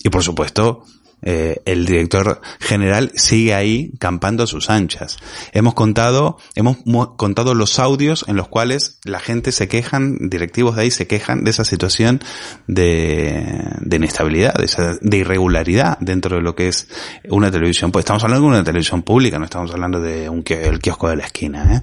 Y 0.03 0.09
por 0.09 0.25
supuesto, 0.25 0.85
eh, 1.25 1.63
el 1.65 1.87
director 1.87 2.41
general 2.61 3.11
sigue 3.17 3.55
ahí 3.55 3.93
campando 3.99 4.45
a 4.45 4.47
sus 4.47 4.71
anchas. 4.71 5.17
Hemos 5.53 5.75
contado, 5.75 6.39
hemos 6.55 6.85
mo- 6.87 7.17
contado 7.17 7.55
los 7.55 7.79
audios 7.79 8.25
en 8.29 8.37
los 8.37 8.47
cuales 8.49 8.99
la 9.05 9.19
gente 9.19 9.51
se 9.51 9.67
quejan, 9.67 10.29
directivos 10.29 10.77
de 10.77 10.83
ahí 10.83 10.91
se 10.91 11.07
quejan 11.07 11.43
de 11.45 11.51
esa 11.51 11.65
situación 11.65 12.21
de, 12.67 13.57
inestabilidad, 13.91 14.55
de, 14.55 14.65
esa- 14.67 14.99
de 15.01 15.17
irregularidad 15.17 15.99
dentro 16.01 16.37
de 16.37 16.43
lo 16.43 16.55
que 16.55 16.69
es 16.69 16.89
una 17.29 17.51
televisión. 17.51 17.91
Pues 17.91 18.05
estamos 18.05 18.23
hablando 18.25 18.47
de 18.47 18.55
una 18.55 18.65
televisión 18.65 19.03
pública, 19.03 19.39
no 19.39 19.45
estamos 19.47 19.71
hablando 19.73 20.01
de 20.01 20.29
un 20.29 20.43
kiosco 20.43 21.09
de 21.09 21.17
la 21.17 21.25
esquina. 21.25 21.77
¿eh? 21.77 21.83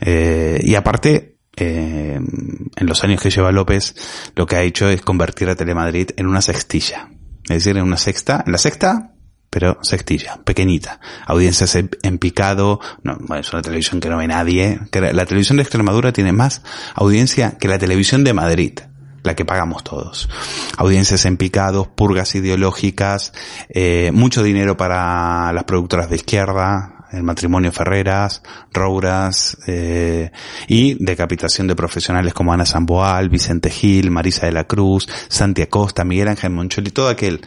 Eh, 0.00 0.60
y 0.64 0.74
aparte, 0.74 1.38
eh, 1.56 2.18
en 2.18 2.86
los 2.86 3.02
años 3.04 3.20
que 3.22 3.30
lleva 3.30 3.50
López, 3.52 3.94
lo 4.34 4.46
que 4.46 4.56
ha 4.56 4.62
hecho 4.62 4.88
es 4.90 5.00
convertir 5.00 5.48
a 5.48 5.54
Telemadrid 5.56 6.10
en 6.16 6.26
una 6.26 6.42
sextilla. 6.42 7.08
Es 7.48 7.64
decir, 7.64 7.76
en 7.76 7.84
una 7.84 7.96
sexta, 7.96 8.42
en 8.44 8.52
la 8.52 8.58
sexta, 8.58 9.12
pero 9.50 9.78
sextilla, 9.82 10.38
pequeñita. 10.44 11.00
Audiencias 11.26 11.76
en, 11.76 12.18
picado, 12.18 12.80
no, 13.02 13.16
bueno, 13.20 13.40
es 13.40 13.52
una 13.52 13.62
televisión 13.62 14.00
que 14.00 14.10
no 14.10 14.18
ve 14.18 14.26
nadie. 14.26 14.78
La 14.92 15.24
televisión 15.24 15.56
de 15.56 15.62
Extremadura 15.62 16.12
tiene 16.12 16.32
más 16.32 16.62
audiencia 16.94 17.56
que 17.58 17.68
la 17.68 17.78
televisión 17.78 18.22
de 18.22 18.34
Madrid, 18.34 18.80
la 19.22 19.34
que 19.34 19.44
pagamos 19.44 19.82
todos. 19.82 20.28
Audiencias 20.76 21.24
en 21.24 21.36
picados, 21.36 21.88
purgas 21.88 22.34
ideológicas, 22.34 23.32
eh, 23.70 24.10
mucho 24.12 24.42
dinero 24.42 24.76
para 24.76 25.52
las 25.52 25.64
productoras 25.64 26.10
de 26.10 26.16
izquierda, 26.16 26.95
el 27.12 27.22
matrimonio 27.22 27.72
Ferreras, 27.72 28.42
Rouras, 28.72 29.58
eh, 29.66 30.30
y 30.68 31.02
decapitación 31.04 31.66
de 31.66 31.76
profesionales 31.76 32.34
como 32.34 32.52
Ana 32.52 32.66
Samboal, 32.66 33.28
Vicente 33.28 33.70
Gil, 33.70 34.10
Marisa 34.10 34.46
de 34.46 34.52
la 34.52 34.64
Cruz, 34.64 35.08
Santi 35.28 35.62
Acosta, 35.62 36.04
Miguel 36.04 36.28
Ángel 36.28 36.50
Moncholi, 36.50 36.90
todo 36.90 37.08
aquel 37.08 37.40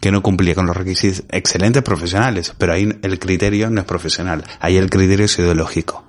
que 0.00 0.10
no 0.10 0.22
cumplía 0.22 0.54
con 0.54 0.66
los 0.66 0.76
requisitos, 0.76 1.24
excelentes 1.30 1.82
profesionales, 1.82 2.54
pero 2.58 2.72
ahí 2.72 2.88
el 3.02 3.18
criterio 3.18 3.70
no 3.70 3.80
es 3.80 3.86
profesional, 3.86 4.44
ahí 4.60 4.76
el 4.76 4.90
criterio 4.90 5.26
es 5.26 5.38
ideológico. 5.38 6.06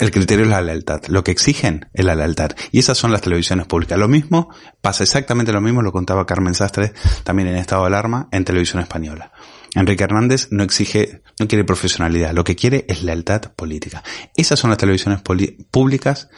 El 0.00 0.10
criterio 0.10 0.46
es 0.46 0.50
la 0.50 0.62
lealtad. 0.62 1.02
Lo 1.08 1.22
que 1.22 1.30
exigen 1.30 1.90
es 1.92 2.06
la 2.06 2.14
lealtad. 2.14 2.52
Y 2.72 2.78
esas 2.78 2.96
son 2.96 3.12
las 3.12 3.20
televisiones 3.20 3.66
públicas. 3.66 3.98
Lo 3.98 4.08
mismo, 4.08 4.48
pasa 4.80 5.02
exactamente 5.04 5.52
lo 5.52 5.60
mismo, 5.60 5.82
lo 5.82 5.92
contaba 5.92 6.24
Carmen 6.24 6.54
Sastre 6.54 6.94
también 7.22 7.48
en 7.48 7.56
estado 7.56 7.82
de 7.82 7.88
alarma 7.88 8.26
en 8.32 8.46
televisión 8.46 8.80
española. 8.80 9.30
Enrique 9.74 10.04
Hernández 10.04 10.48
no 10.50 10.62
exige, 10.62 11.22
no 11.38 11.46
quiere 11.46 11.64
profesionalidad, 11.64 12.32
lo 12.32 12.44
que 12.44 12.56
quiere 12.56 12.84
es 12.88 13.02
lealtad 13.02 13.52
política. 13.54 14.02
Esas 14.36 14.58
son 14.58 14.70
las 14.70 14.78
televisiones 14.78 15.20
públicas 15.70 16.28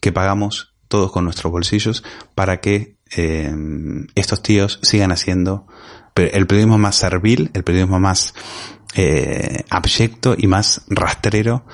que 0.00 0.12
pagamos 0.12 0.74
todos 0.86 1.12
con 1.12 1.24
nuestros 1.24 1.52
bolsillos 1.52 2.04
para 2.34 2.60
que 2.60 2.96
eh, 3.16 3.52
estos 4.14 4.42
tíos 4.42 4.78
sigan 4.82 5.12
haciendo 5.12 5.66
el 6.14 6.46
periodismo 6.46 6.78
más 6.78 6.96
servil, 6.96 7.50
el 7.54 7.64
periodismo 7.64 8.00
más 8.00 8.34
eh, 8.94 9.64
abyecto 9.70 10.34
y 10.36 10.46
más 10.46 10.82
rastrero 10.88 11.64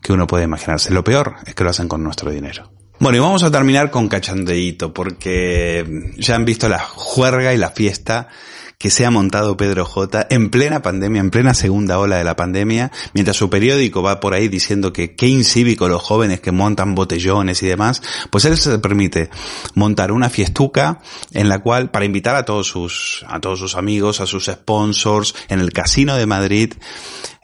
que 0.00 0.12
uno 0.12 0.26
puede 0.26 0.44
imaginarse. 0.44 0.92
Lo 0.92 1.02
peor 1.02 1.36
es 1.46 1.54
que 1.54 1.64
lo 1.64 1.70
hacen 1.70 1.88
con 1.88 2.02
nuestro 2.02 2.30
dinero. 2.30 2.70
Bueno, 3.00 3.18
y 3.18 3.20
vamos 3.20 3.42
a 3.44 3.50
terminar 3.50 3.90
con 3.90 4.08
cachondeíto, 4.08 4.92
porque 4.92 6.12
ya 6.16 6.34
han 6.34 6.44
visto 6.44 6.68
la 6.68 6.80
juerga 6.80 7.54
y 7.54 7.56
la 7.56 7.70
fiesta 7.70 8.28
que 8.78 8.90
se 8.90 9.04
ha 9.04 9.10
montado 9.10 9.56
Pedro 9.56 9.84
J 9.84 10.28
en 10.30 10.50
plena 10.50 10.82
pandemia, 10.82 11.20
en 11.20 11.30
plena 11.30 11.52
segunda 11.52 11.98
ola 11.98 12.16
de 12.16 12.24
la 12.24 12.36
pandemia, 12.36 12.92
mientras 13.12 13.36
su 13.36 13.50
periódico 13.50 14.02
va 14.02 14.20
por 14.20 14.34
ahí 14.34 14.46
diciendo 14.46 14.92
que 14.92 15.16
qué 15.16 15.26
incívico 15.26 15.88
los 15.88 16.00
jóvenes 16.00 16.40
que 16.40 16.52
montan 16.52 16.94
botellones 16.94 17.60
y 17.64 17.66
demás, 17.66 18.02
pues 18.30 18.44
él 18.44 18.56
se 18.56 18.78
permite 18.78 19.30
montar 19.74 20.12
una 20.12 20.30
fiestuca 20.30 21.00
en 21.32 21.48
la 21.48 21.58
cual, 21.58 21.90
para 21.90 22.04
invitar 22.04 22.36
a 22.36 22.44
todos 22.44 22.68
sus, 22.68 23.24
a 23.26 23.40
todos 23.40 23.58
sus 23.58 23.74
amigos, 23.74 24.20
a 24.20 24.26
sus 24.26 24.46
sponsors, 24.46 25.34
en 25.48 25.58
el 25.58 25.72
Casino 25.72 26.14
de 26.14 26.26
Madrid, 26.26 26.74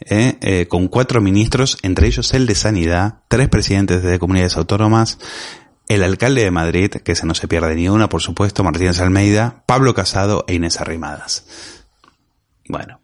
eh, 0.06 0.36
eh, 0.40 0.66
con 0.68 0.86
cuatro 0.86 1.20
ministros, 1.20 1.78
entre 1.82 2.06
ellos 2.06 2.32
el 2.34 2.46
de 2.46 2.54
Sanidad, 2.54 3.18
tres 3.26 3.48
presidentes 3.48 4.04
de 4.04 4.20
comunidades 4.20 4.56
autónomas, 4.56 5.18
el 5.88 6.02
alcalde 6.02 6.42
de 6.42 6.50
Madrid, 6.50 6.90
que 6.90 7.14
se 7.14 7.26
no 7.26 7.34
se 7.34 7.48
pierde 7.48 7.74
ni 7.74 7.88
una, 7.88 8.08
por 8.08 8.22
supuesto, 8.22 8.64
Martínez 8.64 9.00
Almeida, 9.00 9.62
Pablo 9.66 9.94
Casado 9.94 10.44
e 10.48 10.54
Inés 10.54 10.80
Arrimadas. 10.80 11.44
Bueno, 12.66 13.00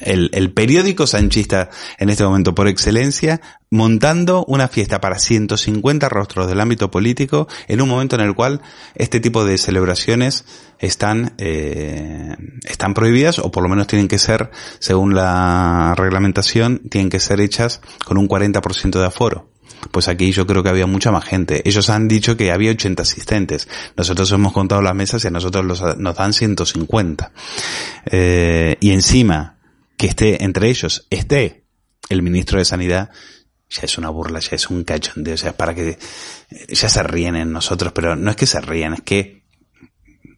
el, 0.00 0.30
el, 0.32 0.52
periódico 0.52 1.06
sanchista 1.06 1.70
en 1.98 2.08
este 2.08 2.24
momento 2.24 2.54
por 2.54 2.68
excelencia, 2.68 3.40
montando 3.70 4.44
una 4.46 4.68
fiesta 4.68 5.00
para 5.00 5.18
150 5.18 6.08
rostros 6.08 6.48
del 6.48 6.60
ámbito 6.60 6.90
político 6.90 7.46
en 7.68 7.82
un 7.82 7.88
momento 7.88 8.16
en 8.16 8.22
el 8.22 8.34
cual 8.34 8.62
este 8.94 9.20
tipo 9.20 9.44
de 9.44 9.58
celebraciones 9.58 10.44
están, 10.78 11.34
eh, 11.38 12.36
están 12.64 12.94
prohibidas 12.94 13.38
o 13.38 13.50
por 13.50 13.62
lo 13.62 13.68
menos 13.68 13.86
tienen 13.86 14.08
que 14.08 14.18
ser, 14.18 14.50
según 14.78 15.14
la 15.14 15.94
reglamentación, 15.96 16.80
tienen 16.88 17.10
que 17.10 17.20
ser 17.20 17.40
hechas 17.40 17.80
con 18.04 18.16
un 18.16 18.28
40% 18.28 18.98
de 18.98 19.06
aforo 19.06 19.50
pues 19.90 20.08
aquí 20.08 20.32
yo 20.32 20.46
creo 20.46 20.62
que 20.62 20.68
había 20.68 20.86
mucha 20.86 21.10
más 21.10 21.24
gente. 21.24 21.62
Ellos 21.64 21.88
han 21.90 22.08
dicho 22.08 22.36
que 22.36 22.52
había 22.52 22.70
80 22.70 23.02
asistentes. 23.02 23.68
Nosotros 23.96 24.30
hemos 24.32 24.52
contado 24.52 24.82
las 24.82 24.94
mesas 24.94 25.24
y 25.24 25.28
a 25.28 25.30
nosotros 25.30 25.82
nos 25.98 26.16
dan 26.16 26.32
150. 26.32 27.32
Eh, 28.06 28.76
y 28.80 28.90
encima, 28.90 29.58
que 29.96 30.06
esté 30.06 30.44
entre 30.44 30.68
ellos, 30.68 31.06
esté 31.10 31.64
el 32.08 32.22
ministro 32.22 32.58
de 32.58 32.64
Sanidad, 32.64 33.10
ya 33.68 33.82
es 33.82 33.98
una 33.98 34.10
burla, 34.10 34.40
ya 34.40 34.56
es 34.56 34.68
un 34.68 34.84
cachondeo, 34.84 35.34
o 35.34 35.38
sea, 35.38 35.56
para 35.56 35.74
que 35.74 35.98
ya 36.68 36.88
se 36.88 37.02
ríen 37.02 37.36
en 37.36 37.52
nosotros, 37.52 37.92
pero 37.92 38.16
no 38.16 38.30
es 38.30 38.36
que 38.36 38.46
se 38.46 38.60
ríen, 38.60 38.94
es 38.94 39.02
que, 39.02 39.44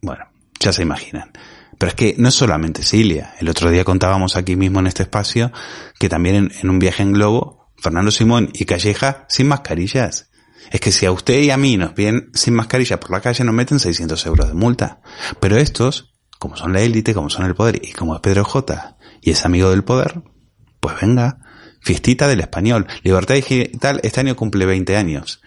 bueno, 0.01 0.25
ya 0.59 0.71
se 0.71 0.83
imaginan. 0.83 1.31
Pero 1.77 1.89
es 1.89 1.95
que 1.95 2.15
no 2.17 2.29
es 2.29 2.35
solamente 2.35 2.83
Cilia. 2.83 3.33
El 3.39 3.49
otro 3.49 3.71
día 3.71 3.83
contábamos 3.83 4.35
aquí 4.35 4.55
mismo 4.55 4.79
en 4.79 4.87
este 4.87 5.03
espacio 5.03 5.51
que 5.99 6.07
también 6.07 6.51
en 6.61 6.69
un 6.69 6.79
viaje 6.79 7.01
en 7.01 7.13
globo 7.13 7.62
Fernando 7.83 8.11
Simón 8.11 8.49
y 8.53 8.63
Calleja 8.63 9.25
sin 9.27 9.49
mascarillas. 9.49 10.29
Es 10.71 10.79
que 10.79 10.93
si 10.93 11.05
a 11.05 11.11
usted 11.11 11.39
y 11.41 11.51
a 11.51 11.57
mí 11.57 11.75
nos 11.75 11.93
vienen 11.93 12.29
sin 12.33 12.53
mascarilla 12.53 12.97
por 12.97 13.11
la 13.11 13.19
calle 13.19 13.43
nos 13.43 13.53
meten 13.53 13.77
600 13.77 14.25
euros 14.25 14.47
de 14.47 14.53
multa. 14.53 15.01
Pero 15.41 15.57
estos, 15.57 16.13
como 16.39 16.55
son 16.55 16.71
la 16.71 16.79
élite, 16.79 17.13
como 17.13 17.29
son 17.29 17.45
el 17.45 17.55
poder 17.55 17.81
y 17.83 17.91
como 17.91 18.15
es 18.15 18.21
Pedro 18.21 18.45
J 18.45 18.95
y 19.21 19.31
es 19.31 19.43
amigo 19.43 19.69
del 19.69 19.83
poder, 19.83 20.21
pues 20.79 20.95
venga, 21.01 21.39
fiestita 21.81 22.29
del 22.29 22.39
español. 22.39 22.87
Libertad 23.03 23.35
Digital 23.35 23.99
este 24.01 24.21
año 24.21 24.37
cumple 24.37 24.65
20 24.65 24.95
años. 24.95 25.41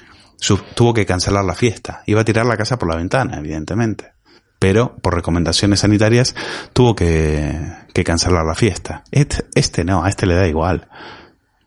tuvo 0.75 0.93
que 0.93 1.07
cancelar 1.07 1.45
la 1.45 1.55
fiesta. 1.55 2.03
Iba 2.05 2.21
a 2.21 2.25
tirar 2.25 2.45
la 2.45 2.59
casa 2.59 2.79
por 2.79 2.91
la 2.91 2.97
ventana, 2.97 3.39
evidentemente. 3.39 4.13
Pero, 4.59 4.97
por 4.97 5.15
recomendaciones 5.15 5.81
sanitarias, 5.81 6.35
tuvo 6.75 6.95
que, 6.95 7.59
que 7.95 8.05
cancelar 8.05 8.45
la 8.45 8.55
fiesta. 8.55 9.05
Este, 9.11 9.47
este 9.55 9.85
no, 9.85 10.05
a 10.05 10.11
este 10.11 10.27
le 10.27 10.35
da 10.35 10.47
igual 10.47 10.89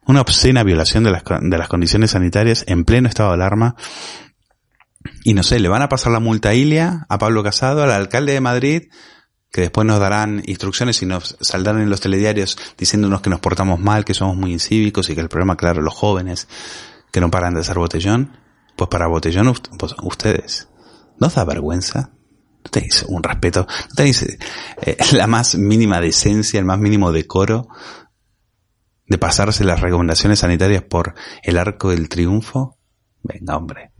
una 0.09 0.21
obscena 0.21 0.63
violación 0.63 1.03
de 1.03 1.11
las, 1.11 1.23
de 1.23 1.57
las 1.59 1.67
condiciones 1.67 2.11
sanitarias 2.11 2.63
en 2.65 2.83
pleno 2.83 3.07
estado 3.07 3.29
de 3.29 3.35
alarma. 3.35 3.75
Y 5.23 5.35
no 5.35 5.43
sé, 5.43 5.59
le 5.59 5.69
van 5.69 5.83
a 5.83 5.87
pasar 5.87 6.11
la 6.11 6.19
multa 6.19 6.49
a 6.49 6.55
Ilia, 6.55 7.05
a 7.09 7.19
Pablo 7.19 7.43
Casado, 7.43 7.83
al 7.83 7.91
alcalde 7.91 8.33
de 8.33 8.41
Madrid, 8.41 8.89
que 9.51 9.61
después 9.61 9.85
nos 9.85 9.99
darán 9.99 10.41
instrucciones 10.47 10.99
y 11.03 11.05
nos 11.05 11.37
saldrán 11.41 11.79
en 11.79 11.91
los 11.91 12.01
telediarios 12.01 12.57
diciéndonos 12.75 13.21
que 13.21 13.29
nos 13.29 13.39
portamos 13.39 13.79
mal, 13.79 14.03
que 14.03 14.15
somos 14.15 14.35
muy 14.35 14.51
incívicos 14.51 15.11
y 15.11 15.15
que 15.15 15.21
el 15.21 15.29
problema, 15.29 15.57
claro, 15.57 15.83
los 15.83 15.93
jóvenes 15.93 16.47
que 17.11 17.21
no 17.21 17.29
paran 17.29 17.53
de 17.53 17.63
ser 17.63 17.77
botellón. 17.77 18.35
Pues 18.75 18.89
para 18.89 19.05
botellón 19.05 19.53
pues 19.77 19.93
ustedes, 20.01 20.69
¿no 21.19 21.27
os 21.27 21.35
da 21.35 21.45
vergüenza? 21.45 22.13
¿No 22.63 22.71
tenéis 22.71 23.05
un 23.07 23.21
respeto? 23.21 23.67
¿No 23.89 23.95
tenéis 23.95 24.23
eh, 24.23 24.97
la 25.11 25.27
más 25.27 25.53
mínima 25.53 26.01
decencia, 26.01 26.59
el 26.59 26.65
más 26.65 26.79
mínimo 26.79 27.11
decoro 27.11 27.67
de 29.09 29.17
pasarse 29.17 29.63
las 29.63 29.81
recomendaciones 29.81 30.39
sanitarias 30.39 30.83
por 30.83 31.15
el 31.43 31.57
arco 31.57 31.89
del 31.89 32.07
triunfo? 32.07 32.77
Venga, 33.23 33.57
hombre. 33.57 33.91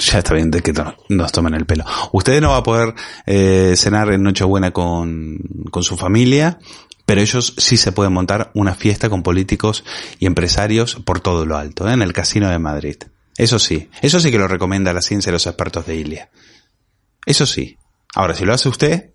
Ya 0.00 0.18
está 0.18 0.34
bien 0.34 0.50
de 0.50 0.60
que 0.60 0.74
nos 1.08 1.32
tomen 1.32 1.54
el 1.54 1.64
pelo. 1.64 1.84
Usted 2.12 2.40
no 2.42 2.50
va 2.50 2.58
a 2.58 2.62
poder 2.62 2.94
eh, 3.24 3.74
cenar 3.76 4.12
en 4.12 4.22
Nochebuena 4.22 4.72
con, 4.72 5.38
con 5.70 5.82
su 5.82 5.96
familia, 5.96 6.58
pero 7.06 7.22
ellos 7.22 7.54
sí 7.56 7.78
se 7.78 7.92
pueden 7.92 8.12
montar 8.12 8.50
una 8.54 8.74
fiesta 8.74 9.08
con 9.08 9.22
políticos 9.22 9.84
y 10.18 10.26
empresarios 10.26 10.96
por 10.96 11.20
todo 11.20 11.46
lo 11.46 11.56
alto, 11.56 11.88
¿eh? 11.88 11.94
en 11.94 12.02
el 12.02 12.12
Casino 12.12 12.50
de 12.50 12.58
Madrid. 12.58 12.96
Eso 13.38 13.58
sí, 13.58 13.88
eso 14.02 14.20
sí 14.20 14.30
que 14.30 14.38
lo 14.38 14.48
recomienda 14.48 14.92
la 14.92 15.00
ciencia 15.00 15.30
de 15.30 15.34
los 15.34 15.46
expertos 15.46 15.86
de 15.86 15.96
Ilia. 15.96 16.30
Eso 17.24 17.46
sí. 17.46 17.78
Ahora, 18.14 18.34
si 18.34 18.44
lo 18.44 18.52
hace 18.52 18.68
usted, 18.68 19.09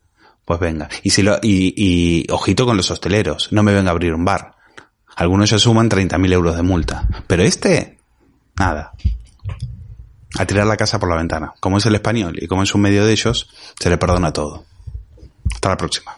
pues 0.45 0.59
venga. 0.59 0.89
Y 1.03 1.09
si 1.09 1.23
lo, 1.23 1.37
y, 1.41 1.73
y 1.75 2.31
ojito 2.31 2.65
con 2.65 2.77
los 2.77 2.91
hosteleros. 2.91 3.51
No 3.51 3.63
me 3.63 3.73
venga 3.73 3.89
a 3.89 3.91
abrir 3.91 4.13
un 4.13 4.23
bar. 4.23 4.55
Algunos 5.15 5.49
ya 5.49 5.57
suman 5.57 5.89
30.000 5.89 6.33
euros 6.33 6.55
de 6.55 6.61
multa. 6.61 7.07
Pero 7.27 7.43
este, 7.43 7.97
nada. 8.57 8.93
A 10.37 10.45
tirar 10.45 10.67
la 10.67 10.77
casa 10.77 10.99
por 10.99 11.09
la 11.09 11.15
ventana. 11.15 11.53
Como 11.59 11.77
es 11.77 11.85
el 11.85 11.95
español 11.95 12.35
y 12.41 12.47
como 12.47 12.63
es 12.63 12.75
un 12.75 12.81
medio 12.81 13.05
de 13.05 13.13
ellos, 13.13 13.49
se 13.79 13.89
le 13.89 13.97
perdona 13.97 14.31
todo. 14.31 14.65
Hasta 15.53 15.69
la 15.69 15.77
próxima. 15.77 16.17